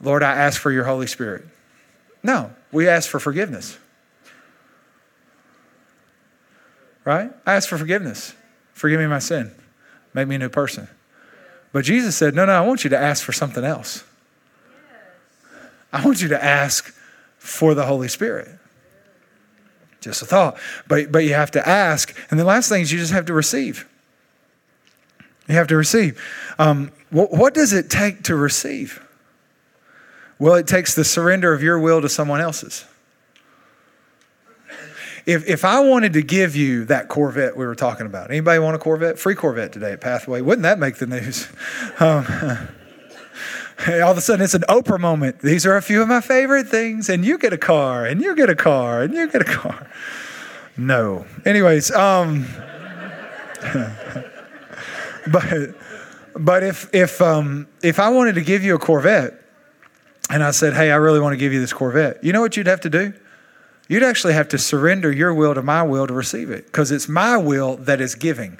[0.00, 1.44] Lord, I ask for your Holy Spirit?
[2.22, 3.80] No, we ask for forgiveness
[7.04, 7.30] right?
[7.46, 8.34] I ask for forgiveness.
[8.72, 9.52] Forgive me my sin.
[10.12, 10.88] Make me a new person.
[11.72, 14.04] But Jesus said, No, no, I want you to ask for something else.
[15.92, 16.94] I want you to ask
[17.38, 18.48] for the Holy Spirit.
[20.00, 20.58] Just a thought.
[20.88, 22.16] But, but you have to ask.
[22.30, 23.88] And the last thing is you just have to receive.
[25.48, 26.20] You have to receive.
[26.58, 29.00] Um, what, what does it take to receive?
[30.38, 32.84] Well, it takes the surrender of your will to someone else's.
[35.26, 38.76] If, if I wanted to give you that Corvette we were talking about, anybody want
[38.76, 39.18] a Corvette?
[39.18, 40.42] Free Corvette today at Pathway.
[40.42, 41.48] Wouldn't that make the news?
[42.00, 42.26] Um,
[43.88, 45.40] all of a sudden, it's an Oprah moment.
[45.40, 48.34] These are a few of my favorite things, and you get a car, and you
[48.34, 49.88] get a car, and you get a car.
[50.76, 51.26] No.
[51.44, 52.46] Anyways, um,
[55.30, 55.74] but
[56.36, 59.40] but if if um, if I wanted to give you a Corvette,
[60.30, 62.56] and I said, "Hey, I really want to give you this Corvette," you know what
[62.56, 63.12] you'd have to do?
[63.88, 67.08] You'd actually have to surrender your will to my will to receive it, because it's
[67.08, 68.58] my will that is giving.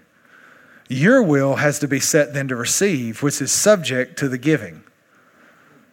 [0.88, 4.82] Your will has to be set then to receive, which is subject to the giving.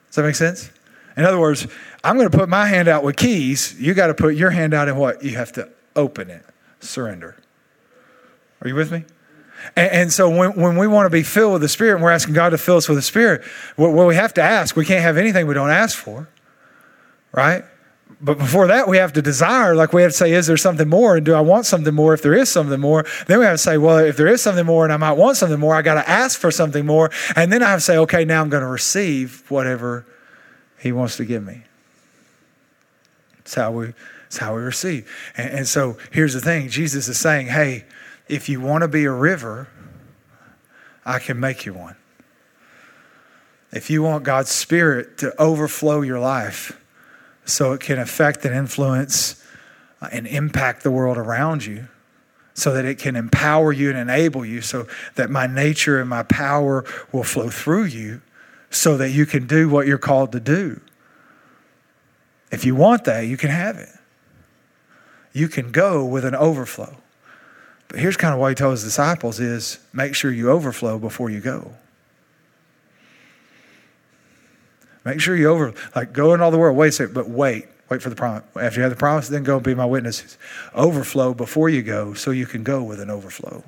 [0.08, 0.70] Does that make sense?
[1.16, 1.68] In other words,
[2.04, 3.80] I'm going to put my hand out with keys.
[3.80, 5.24] You got to put your hand out in what?
[5.24, 6.46] You have to open it,
[6.80, 7.38] surrender.
[8.62, 9.06] Are you with me?
[9.76, 12.12] And, and, so when, when we want to be filled with the Spirit and we're
[12.12, 13.44] asking God to fill us with the Spirit,
[13.76, 14.76] what, well, we have to ask.
[14.76, 16.28] We can't have anything we don't ask for,
[17.32, 17.64] right?
[18.20, 20.90] But before that, we have to desire, like we have to say, is there something
[20.90, 21.18] more?
[21.18, 22.14] And do I want something more?
[22.14, 24.66] If there is something more, then we have to say, well, if there is something
[24.66, 27.12] more and I might want something more, I got to ask for something more.
[27.36, 30.06] And then I have to say, okay, now I'm going to receive whatever
[30.80, 31.64] He wants to give me.
[33.40, 33.94] It's how we,
[34.28, 35.10] it's how we receive.
[35.38, 37.86] And, and so here's the thing Jesus is saying, hey,
[38.28, 39.68] if you want to be a river,
[41.06, 41.96] I can make you one.
[43.72, 46.81] If you want God's Spirit to overflow your life
[47.52, 49.44] so it can affect and influence
[50.02, 51.88] uh, and impact the world around you,
[52.54, 56.24] so that it can empower you and enable you, so that my nature and my
[56.24, 58.22] power will flow through you,
[58.70, 60.80] so that you can do what you're called to do.
[62.52, 63.90] If you want that, you can have it.
[65.34, 66.98] You can go with an overflow.
[67.88, 71.30] But here's kind of what he told his disciples is make sure you overflow before
[71.30, 71.74] you go.
[75.04, 76.78] Make sure you over like go in all the world.
[76.78, 77.66] Wait a second, but wait.
[77.90, 78.44] Wait for the promise.
[78.56, 80.38] After you have the promise, then go and be my witnesses.
[80.74, 83.66] Overflow before you go, so you can go with an overflow.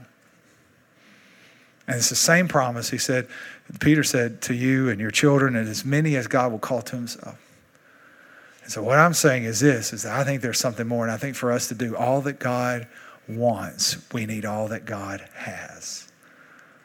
[1.88, 3.28] And it's the same promise he said,
[3.82, 6.96] Peter said to you and your children, and as many as God will call to
[6.96, 7.38] himself.
[8.64, 11.12] And so what I'm saying is this is that I think there's something more, and
[11.12, 12.88] I think for us to do all that God
[13.28, 16.08] wants, we need all that God has.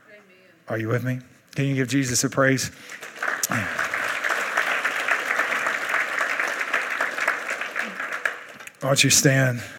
[0.08, 0.22] Amen.
[0.68, 1.20] Are you with me?
[1.54, 2.72] Can you give Jesus a praise?
[8.80, 9.60] Why don't you stand?